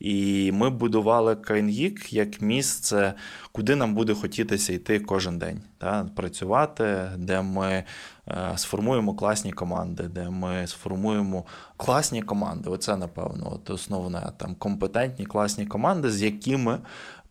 [0.00, 3.14] І ми будували CoinGeek як місце,
[3.52, 7.84] куди нам буде хотітися йти кожен день, так, працювати, де ми.
[8.30, 11.44] Е, сформуємо класні команди, де ми сформуємо
[11.76, 12.70] класні команди.
[12.70, 16.78] Оце, напевно, от основне там компетентні класні команди, з якими.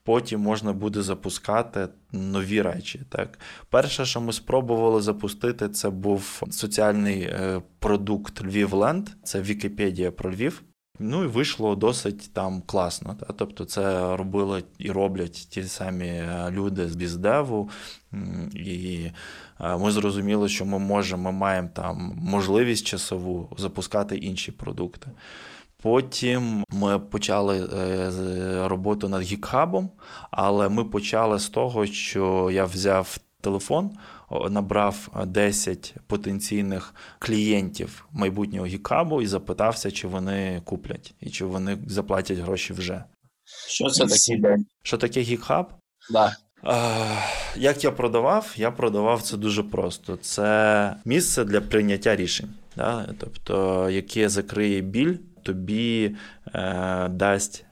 [0.03, 3.01] Потім можна буде запускати нові речі.
[3.09, 3.39] Так,
[3.69, 10.63] перше, що ми спробували запустити, це був соціальний е, продукт Львівленд, це Вікіпедія про Львів.
[10.99, 13.15] Ну і вийшло досить там класно.
[13.19, 13.25] Та?
[13.25, 17.69] Тобто, це робили і роблять ті самі е, люди з біздеву,
[18.53, 19.11] і
[19.59, 25.07] ми зрозуміли, що ми можемо, ми маємо там можливість часову запускати інші продукти.
[25.81, 29.89] Потім ми почали е, роботу над гікхабом,
[30.31, 33.91] але ми почали з того, що я взяв телефон
[34.49, 42.37] набрав 10 потенційних клієнтів майбутнього гікабу і запитався, чи вони куплять і чи вони заплатять
[42.37, 43.03] гроші вже.
[43.67, 44.57] Що це таке?
[44.83, 45.67] Що таке гікхаб?
[46.11, 46.35] Да.
[47.55, 50.17] Як я продавав, я продавав це дуже просто.
[50.21, 53.09] Це місце для прийняття рішень, да?
[53.19, 56.15] тобто, яке закриє біль, тобі
[56.53, 57.65] е, дасть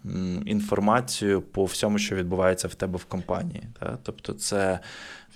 [0.45, 3.63] інформацію по всьому, що відбувається в тебе в компанії.
[3.81, 3.97] Да?
[4.03, 4.79] Тобто, це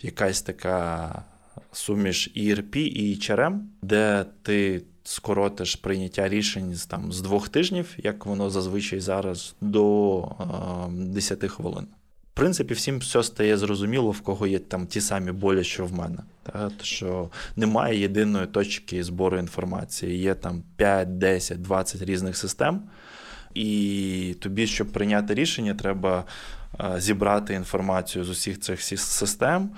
[0.01, 1.23] якась така
[1.71, 8.49] суміш ERP і HRM, де ти скоротиш прийняття рішень там з двох тижнів, як воно
[8.49, 11.87] зазвичай зараз, до е, 10 хвилин.
[12.39, 16.17] Принципі, всім все стає зрозуміло, в кого є там ті самі болі, що в мене.
[16.43, 16.71] Так?
[16.81, 20.19] Що немає єдиної точки збору інформації.
[20.19, 22.81] Є там 5, 10, 20 різних систем.
[23.53, 26.25] І тобі, щоб прийняти рішення, треба
[26.79, 29.69] Е, зібрати інформацію з усіх цих систем.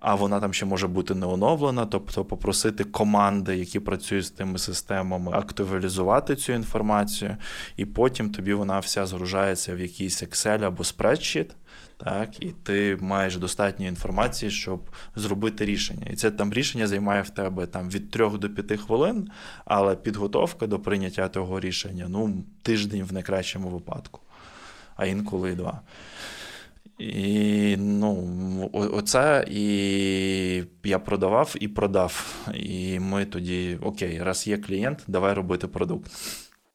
[0.00, 4.58] А вона там ще може бути не оновлена, тобто попросити команди, які працюють з тими
[4.58, 7.36] системами, актуалізувати цю інформацію,
[7.76, 11.56] і потім тобі вона вся згружається в якийсь Excel або спредшіт,
[12.04, 16.06] так, і ти маєш достатньо інформації, щоб зробити рішення.
[16.10, 19.28] І це там рішення займає в тебе там від 3 до 5 хвилин,
[19.64, 24.20] але підготовка до прийняття того рішення ну, тиждень в найкращому випадку,
[24.96, 25.80] а інколи і два.
[26.98, 32.36] І ну, оце і я продавав і продав.
[32.54, 36.10] І ми тоді, окей, раз є клієнт, давай робити продукт.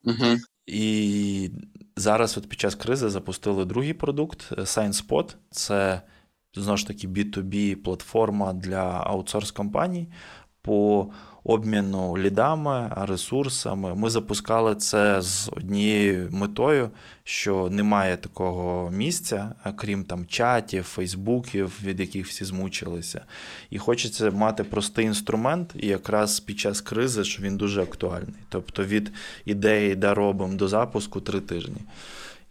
[0.04, 0.36] Угу.
[0.66, 1.50] І
[1.96, 5.34] зараз, от під час кризи, запустили другий продукт SignSpot.
[5.50, 6.02] Це
[6.54, 10.08] знову ж таки B2B платформа для аутсорс компаній
[10.62, 11.10] по
[11.46, 13.94] обміну лідами, ресурсами.
[13.94, 16.90] Ми запускали це з однією метою,
[17.24, 23.24] що немає такого місця, крім там чатів, фейсбуків, від яких всі змучилися.
[23.70, 28.34] І хочеться мати простий інструмент, і якраз під час кризи, що він дуже актуальний.
[28.48, 29.12] Тобто від
[29.44, 31.80] ідеї, де робимо до запуску три тижні.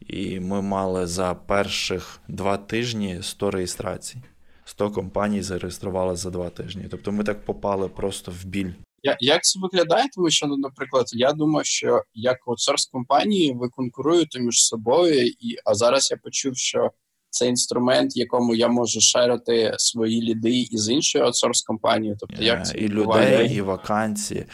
[0.07, 4.17] І ми мали за перших два тижні 100 реєстрацій.
[4.65, 6.85] 100 компаній зареєстрували за два тижні.
[6.91, 8.71] Тобто ми так попали просто в біль
[9.05, 10.05] Я, як це виглядає?
[10.15, 15.57] Тому що, ну, наприклад, я думаю, що як аутсорс компанії ви конкуруєте між собою, і
[15.65, 16.91] а зараз я почув, що
[17.29, 22.17] це інструмент, якому я можу шерити свої ліди із іншою аутсорс компанією.
[22.19, 24.45] Тобто, як е, це і людей, і вакансії.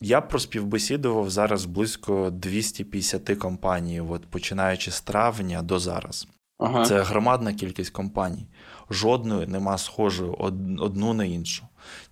[0.00, 6.28] Я проспівбесідував зараз близько 250 компаній, от починаючи з травня до зараз.
[6.58, 6.84] Ага.
[6.84, 8.46] Це громадна кількість компаній.
[8.90, 10.30] Жодної нема схожої
[10.78, 11.64] одну на іншу.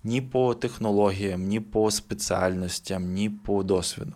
[0.03, 4.13] Ні по технологіям, ні по спеціальностям, ні по досвіду.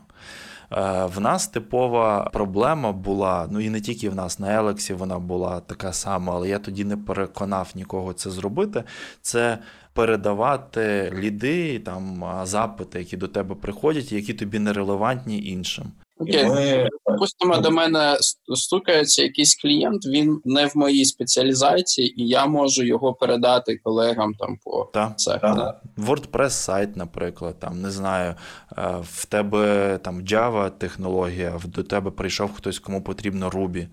[0.72, 5.20] Е, в нас типова проблема була, ну і не тільки в нас, на Елексі вона
[5.20, 8.84] була така сама, але я тоді не переконав нікого це зробити.
[9.22, 9.58] Це
[9.94, 15.92] передавати ліди, там запити, які до тебе приходять, які тобі нерелевантні іншим.
[16.20, 16.90] Окей, ми...
[17.08, 18.18] Допустимо, до мене
[18.56, 24.58] стукається якийсь клієнт, він не в моїй спеціалізації, і я можу його передати колегам там
[24.64, 25.38] по так, це.
[25.38, 25.82] Так.
[25.98, 28.36] WordPress сайт, наприклад, там не знаю,
[28.78, 33.88] е, в тебе там Java технологія, до тебе прийшов хтось, кому потрібно Ruby.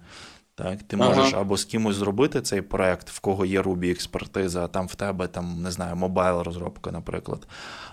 [0.59, 1.41] Так, Ти можеш ага.
[1.41, 5.27] або з кимось зробити цей проект, в кого є Ruby експертиза, а там в тебе
[5.27, 7.47] там, не знаю, мобайл розробка, наприклад.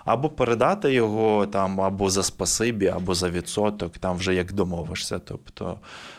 [0.04, 5.18] Або передати його там або за спасибі, або за відсоток, там вже як домовишся.
[5.18, 5.78] Тобто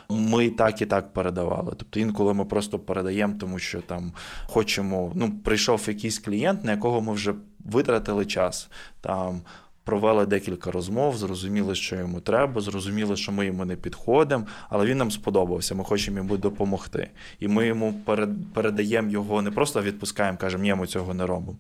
[0.10, 1.74] ми так і так передавали.
[1.78, 4.12] Тобто інколи ми просто передаємо, тому що там
[4.46, 5.12] хочемо.
[5.16, 8.70] Ну, прийшов якийсь клієнт, на якого ми вже витратили час.
[9.02, 9.42] там
[9.86, 14.98] провели декілька розмов, зрозуміли, що йому треба, зрозуміли, що ми йому не підходимо, але він
[14.98, 15.76] нам сподобався.
[15.76, 17.10] Ми хочемо йому допомогти.
[17.40, 17.94] І ми йому
[18.54, 21.58] передаємо його, не просто відпускаємо, кажемо, ні, ми цього не робимо.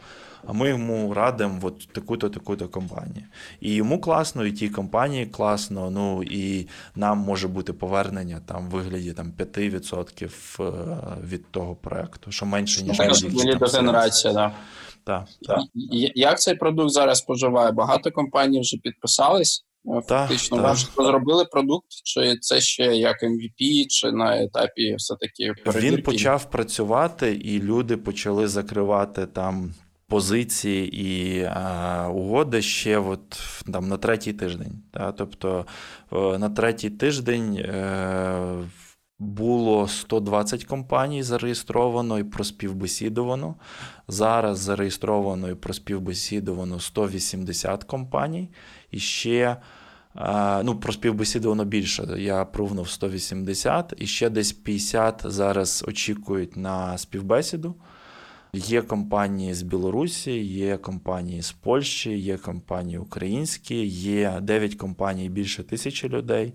[0.47, 3.25] А ми йому радимо от таку-то, таку-то компанію.
[3.61, 5.89] І йому класно, і тій компанії класно.
[5.89, 10.71] Ну і нам може бути повернення там в вигляді там 5% е,
[11.29, 14.51] від того проекту, що менше ніж генерація, так.
[15.05, 15.59] Так, так.
[16.15, 17.71] Як цей продукт зараз споживає?
[17.71, 19.65] Багато компаній вже підписались.
[19.87, 25.53] Е, фактично, ви вже зробили продукт, чи це ще як MVP, чи на етапі все-таки
[25.65, 25.95] перевірки?
[25.95, 29.73] Він почав працювати, і люди почали закривати там
[30.07, 33.39] позиції і а, угоди ще от,
[33.73, 34.83] там, на третій тиждень.
[34.91, 35.11] Та?
[35.11, 35.65] Тобто
[36.13, 37.55] е, на третій тиждень.
[37.55, 38.55] Е,
[39.25, 43.55] було 120 компаній зареєстровано і проспівбесідувано.
[44.07, 48.49] Зараз зареєстровано і проспівбесідувано 180 компаній.
[48.91, 49.57] І ще
[50.63, 52.07] ну, проспівбесідувано більше.
[52.17, 57.75] Я провнув 180, і ще десь 50 зараз очікують на співбесіду.
[58.53, 65.63] Є компанії з Білорусі, є компанії з Польщі, є компанії українські, є 9 компаній більше
[65.63, 66.53] тисячі людей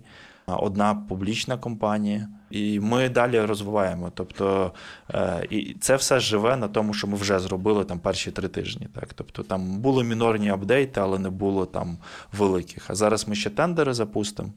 [0.55, 4.11] одна публічна компанія, і ми далі розвиваємо.
[4.13, 4.73] Тобто
[5.13, 8.87] е, і це все живе на тому, що ми вже зробили там перші три тижні.
[8.93, 11.97] Так, тобто там були мінорні апдейти, але не було там
[12.33, 12.89] великих.
[12.89, 14.49] А зараз ми ще тендери запустимо,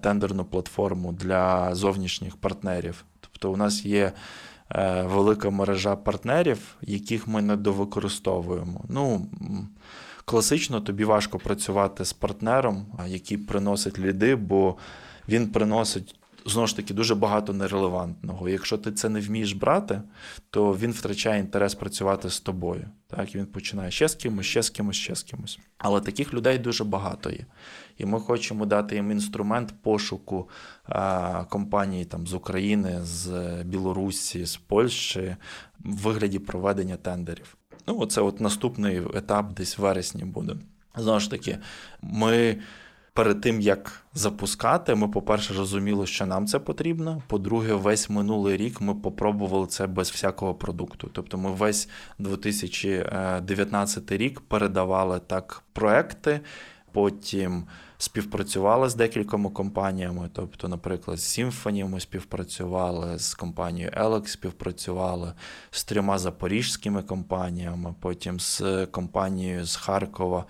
[0.00, 3.04] тендерну платформу для зовнішніх партнерів.
[3.20, 4.12] Тобто, у нас є.
[4.74, 8.84] Е, велика мережа партнерів, яких ми недовикористовуємо.
[8.88, 9.26] Ну,
[10.24, 14.76] класично тобі важко працювати з партнером, який приносить ліди, бо
[15.28, 16.14] він приносить.
[16.46, 18.48] Знову ж таки, дуже багато нерелевантного.
[18.48, 20.02] Якщо ти це не вмієш брати,
[20.50, 22.88] то він втрачає інтерес працювати з тобою.
[23.06, 25.58] Так, Він починає ще з кимось, ще з кимось, ще з кимось.
[25.78, 27.46] Але таких людей дуже багато є.
[27.98, 30.48] І ми хочемо дати їм інструмент пошуку
[30.84, 33.28] а, компаній там, з України, з
[33.64, 35.36] Білорусі, з Польщі
[35.84, 37.56] в вигляді проведення тендерів.
[37.86, 40.56] Ну, оце от наступний етап десь в вересні буде.
[40.96, 41.58] Знову ж таки,
[42.02, 42.56] ми
[43.12, 47.22] перед тим як запускати, ми, по-перше, розуміли, що нам це потрібно.
[47.26, 51.10] По-друге, весь минулий рік ми попробували це без всякого продукту.
[51.12, 51.88] Тобто, ми весь
[52.18, 56.40] 2019 рік передавали так проекти,
[56.92, 57.64] потім.
[58.02, 65.32] Співпрацювали з декількома компаніями, тобто, наприклад, з Symfony ми співпрацювали, з компанією Alex співпрацювали,
[65.70, 70.44] з трьома запорізькими компаніями, потім з компанією з Харкова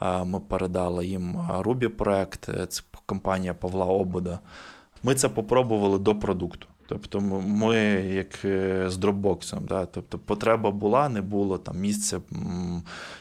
[0.00, 4.38] ми передали їм Ruby проект, е, це компанія Павла Обуда.
[5.02, 6.66] Ми це попробували до продукту.
[6.86, 7.76] Тобто, ми,
[8.14, 9.86] як е, з дропбоксом, да?
[9.86, 12.20] тобто потреба була, не було там місця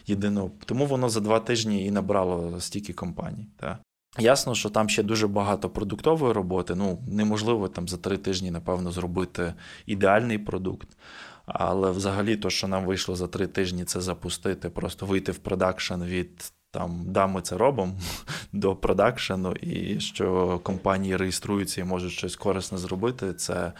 [0.07, 0.51] єдиного.
[0.65, 3.47] Тому воно за два тижні і набрало стільки компаній.
[3.59, 3.77] Да?
[4.17, 6.75] Ясно, що там ще дуже багато продуктової роботи.
[6.75, 9.53] Ну, неможливо там за три тижні, напевно, зробити
[9.85, 10.97] ідеальний продукт.
[11.45, 16.03] Але взагалі, то, що нам вийшло за три тижні, це запустити, просто вийти в продакшн
[16.03, 17.93] від там, да, ми це робимо
[18.53, 23.73] до продакшену, і що компанії реєструються і можуть щось корисне зробити, це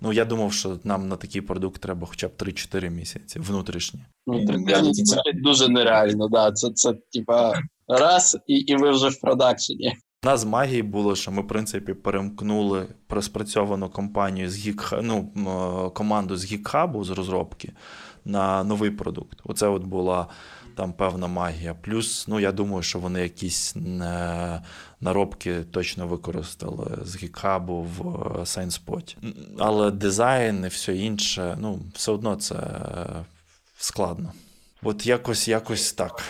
[0.00, 4.00] Ну я думав, що нам на такий продукт треба хоча б 3-4 місяці внутрішні.
[4.26, 4.46] Ну,
[5.04, 6.52] це дуже нереально, да.
[6.52, 7.54] Це це типа
[7.88, 9.96] раз, і і ви вже в продакшені.
[10.24, 15.30] У нас магії було, що ми, в принципі, перемкнули проспрацьовану компанію з гік, ну,
[15.94, 17.72] команду з гікхабу з розробки
[18.24, 19.38] на новий продукт.
[19.44, 20.26] Оце от була
[20.76, 21.74] там певна магія.
[21.74, 24.62] Плюс, ну я думаю, що вони якісь е,
[25.00, 28.00] наробки точно використали з гікхабу в
[28.40, 29.16] SignSpot.
[29.58, 32.56] Але дизайн і все інше, ну, все одно це
[33.78, 34.32] складно.
[34.82, 36.22] От якось, якось так.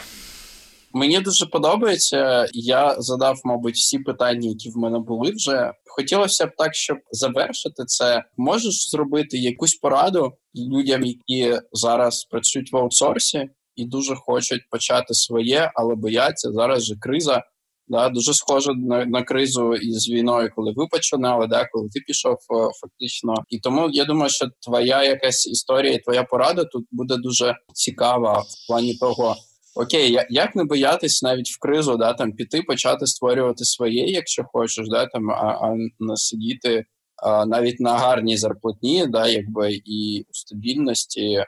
[0.93, 2.49] Мені дуже подобається.
[2.53, 5.73] Я задав, мабуть, всі питання, які в мене були вже.
[5.87, 8.25] Хотілося б так, щоб завершити це.
[8.37, 15.71] Можеш зробити якусь пораду людям, які зараз працюють в аутсорсі і дуже хочуть почати своє,
[15.75, 17.43] але бояться зараз же криза.
[17.89, 22.33] Да, дуже схоже на на кризу із війною, коли ви починали, да, коли ти пішов
[22.33, 23.35] е, фактично.
[23.49, 28.67] І тому я думаю, що твоя якась історія, твоя порада тут буде дуже цікава в
[28.69, 29.37] плані того
[29.77, 34.89] окей, як не боятись навіть в кризу, да там піти, почати створювати своє, якщо хочеш,
[34.89, 35.75] да там, а,
[36.11, 36.85] а сидіти
[37.17, 41.45] а, навіть на гарній зарплатні, да, якби і у стабільності,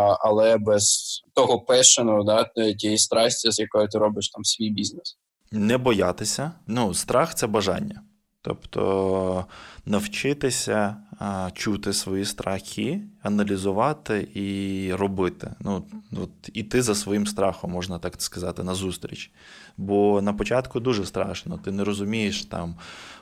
[0.00, 2.44] але без того пешену, да,
[2.78, 5.18] тієї страсті, з якою ти робиш там свій бізнес.
[5.52, 6.52] Не боятися.
[6.66, 8.02] Ну, страх це бажання.
[8.42, 9.44] Тобто
[9.86, 15.54] навчитися а, чути свої страхи, аналізувати і робити.
[15.60, 19.32] Ну, от, Іти за своїм страхом, можна так сказати, на зустріч.
[19.76, 22.74] Бо на початку дуже страшно, ти не розумієш там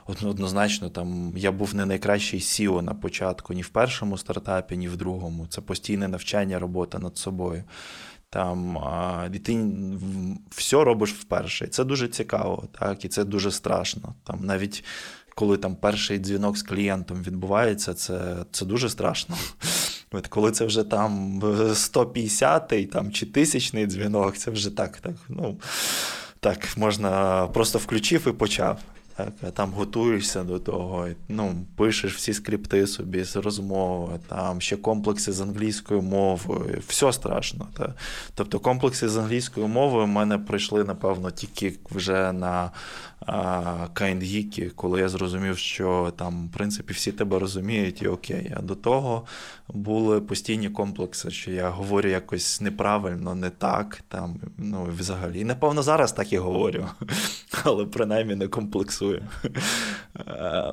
[0.07, 4.97] однозначно, там я був не найкращий SEO на початку, ні в першому стартапі, ні в
[4.97, 5.47] другому.
[5.49, 7.63] Це постійне навчання, робота над собою.
[8.29, 8.77] Там
[9.33, 9.67] і ти
[10.49, 11.67] все робиш вперше.
[11.67, 14.13] Це дуже цікаво, так, і це дуже страшно.
[14.23, 14.83] Там навіть
[15.35, 19.37] коли там перший дзвінок з клієнтом відбувається, це це дуже страшно.
[20.11, 25.59] От Коли це вже там 150-й там, чи тисячний дзвінок, це вже так, так, ну,
[26.45, 28.79] так, можна просто включив і почав.
[29.15, 35.31] Так, Там готуєшся до того, ну, пишеш всі скрипти собі з розмови, там ще комплекси
[35.31, 37.67] з англійською мовою, все страшно.
[37.77, 37.95] Так.
[38.33, 42.71] Тобто комплекси з англійською мовою в мене прийшли, напевно, тільки вже на
[43.93, 48.53] кайндгіки, коли я зрозумів, що там, в принципі, всі тебе розуміють і окей.
[48.57, 49.25] А до того
[49.67, 54.03] були постійні комплекси, що я говорю якось неправильно, не так.
[54.07, 55.43] там, ну, взагалі.
[55.43, 56.85] Напевно, зараз так і говорю,
[57.63, 59.23] але принаймні не комплексую.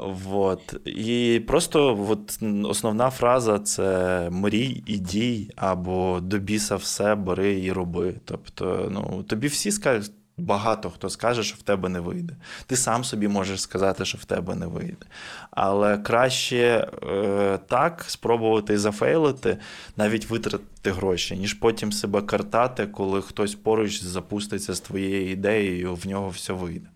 [0.00, 0.74] Вот.
[0.86, 7.72] І просто от, основна фраза це мрій і дій, або до біса все, бери і
[7.72, 8.14] роби.
[8.24, 10.12] Тобто, ну, тобі всі скажуть.
[10.42, 12.36] Багато хто скаже, що в тебе не вийде.
[12.66, 15.06] Ти сам собі можеш сказати, що в тебе не вийде.
[15.50, 19.58] Але краще е, так спробувати зафейлити,
[19.96, 26.06] навіть витратити гроші, ніж потім себе картати, коли хтось поруч запуститься з твоєю ідеєю, в
[26.06, 26.88] нього все вийде.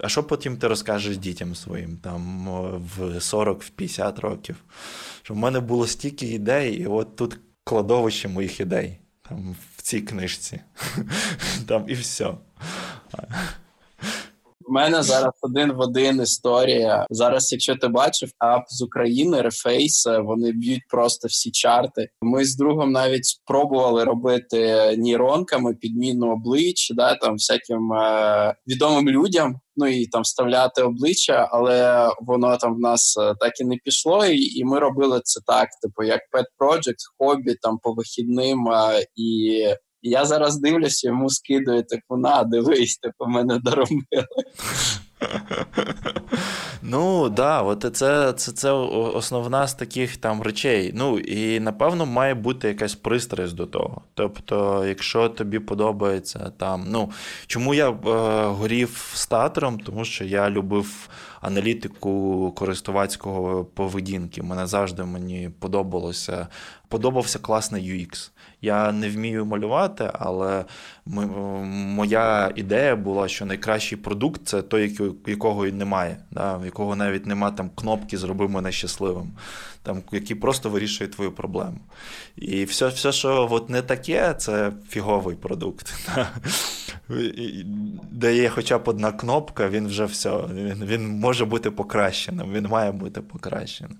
[0.00, 2.46] А що потім ти розкажеш дітям своїм там
[2.96, 4.56] в 40-50 років?
[5.22, 8.98] Що в мене було стільки ідей, і от тут кладовище моїх ідей
[9.32, 10.60] там в цій книжці.
[11.66, 12.34] Там і все.
[14.66, 17.06] У мене зараз один в один історія.
[17.10, 22.08] Зараз, якщо ти бачив, ап з України Рефейс, вони б'ють просто всі чарти.
[22.22, 24.58] Ми з другом навіть спробували робити
[24.98, 29.60] нейронками підміну облич, да там всяким е- відомим людям.
[29.76, 34.26] Ну і там вставляти обличчя, але воно там в нас е, так і не пішло.
[34.26, 39.04] І і ми робили це так: типу, як pet project, хобі там по вихідним е-
[39.16, 39.64] і
[40.02, 44.26] я зараз дивлюся, йому скидаю, типу, на, дивись, типу, мене доробили.
[46.84, 50.92] Ну да, от це це, це основна з таких там речей.
[50.94, 54.02] Ну і напевно має бути якась пристрасть до того.
[54.14, 57.10] Тобто, якщо тобі подобається там, ну
[57.46, 57.94] чому я е,
[58.46, 61.08] горів статором, тому що я любив
[61.40, 64.42] аналітику користувацького поведінки.
[64.42, 66.48] Мене завжди мені подобалося,
[66.88, 68.30] подобався класний UX.
[68.62, 70.64] Я не вмію малювати, але
[71.06, 77.54] моя ідея була, що найкращий продукт це той, якого і немає, да, якого навіть немає
[77.56, 79.30] там кнопки Зроби мене щасливим,
[79.82, 81.78] там, який просто вирішує твою проблему.
[82.36, 85.94] І все, все що от не таке, це фіговий продукт.
[88.10, 92.66] Де є хоча б одна кнопка, він вже все, він, він може бути покращеним, він
[92.66, 93.96] має бути покращеним.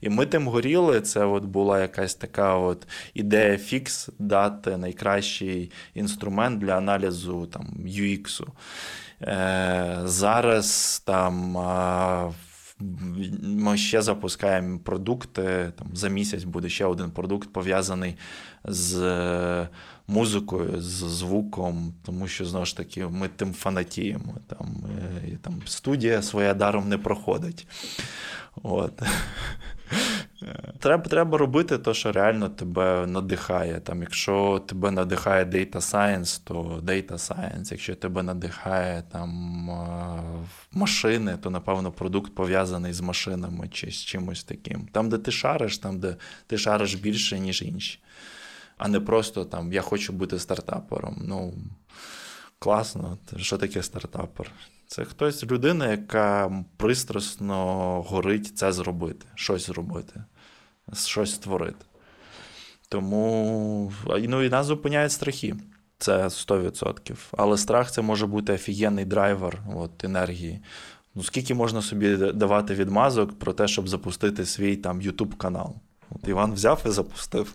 [0.00, 6.58] І ми тим горіли, це от була якась така от ідея фікс дати найкращий інструмент
[6.58, 8.42] для аналізу там, UX.
[9.22, 11.56] Е, Зараз там
[13.42, 15.72] ми ще запускаємо продукти.
[15.78, 18.16] Там За місяць буде ще один продукт пов'язаний
[18.64, 19.68] з е,
[20.08, 24.34] музикою, з звуком, тому що знову ж таки ми тим фанатіємо.
[24.46, 24.84] Там,
[25.24, 27.66] е, і, там Студія своя даром не проходить.
[28.62, 29.02] От.
[30.78, 33.80] Треба треба робити те, що реально тебе надихає.
[33.80, 37.68] Там, Якщо тебе надихає Data Science, то Data Science.
[37.70, 39.30] Якщо тебе надихає там,
[40.72, 44.88] машини, то, напевно, продукт пов'язаний з машинами чи з чимось таким.
[44.92, 46.16] Там, де ти шариш, там, де
[46.46, 48.00] ти шариш більше, ніж інші.
[48.78, 51.22] А не просто там я хочу бути стартапером.
[51.24, 51.54] Ну,
[52.58, 53.18] класно.
[53.36, 54.52] Що таке стартапер?
[54.86, 57.56] Це хтось людина, яка пристрасно
[58.08, 60.24] горить це зробити, щось зробити,
[60.92, 61.84] щось створити.
[62.88, 65.54] Тому ну, і нас зупиняють страхи.
[65.98, 67.16] Це 100%.
[67.32, 70.60] Але страх це може бути офігенний драйвер от, енергії.
[71.14, 75.74] Ну, Скільки можна собі давати відмазок про те, щоб запустити свій там YouTube канал?
[76.10, 77.54] От Іван взяв і запустив.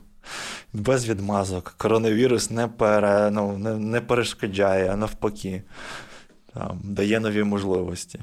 [0.74, 1.74] Без відмазок.
[1.78, 5.64] Коронавірус не пере, ну, не, не перешкоджає, а навпаки
[6.54, 8.20] там, дає нові можливості.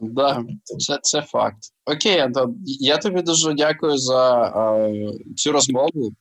[0.00, 0.44] Да,
[0.76, 1.58] це це факт.
[1.86, 2.24] Окей,
[2.64, 6.12] я тобі дуже дякую за е, цю розмову.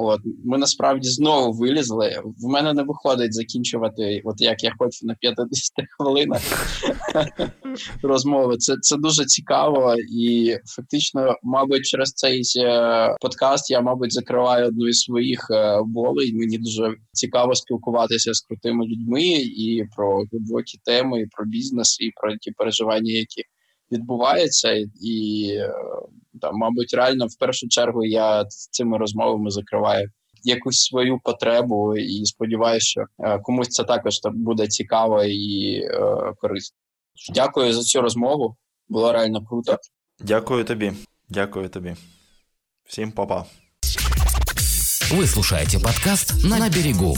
[0.00, 2.22] От ми насправді знову вилізли.
[2.24, 6.40] В мене не виходить закінчувати, от як я хочу на 50 хвилинах
[8.02, 8.56] розмови.
[8.56, 14.88] Це це дуже цікаво, і фактично, мабуть, через цей е, подкаст я, мабуть, закриваю одну
[14.88, 16.34] із своїх е, болей.
[16.34, 22.10] Мені дуже цікаво спілкуватися з крутими людьми і про глибокі теми, і про бізнес, і
[22.20, 23.42] про ті переживання, які
[23.92, 24.72] відбуваються,
[25.02, 25.52] і
[26.40, 30.08] там, мабуть, реально в першу чергу я цими розмовами закриваю
[30.42, 36.76] якусь свою потребу, і сподіваюся, що е, комусь це також буде цікаво і е, корисно.
[37.34, 38.56] Дякую за цю розмову.
[38.88, 39.76] Було реально круто.
[40.20, 40.92] Дякую тобі.
[41.28, 41.96] Дякую тобі.
[42.84, 43.44] Всім па-па.
[45.10, 47.16] Вы слушаете подкаст «На берегу».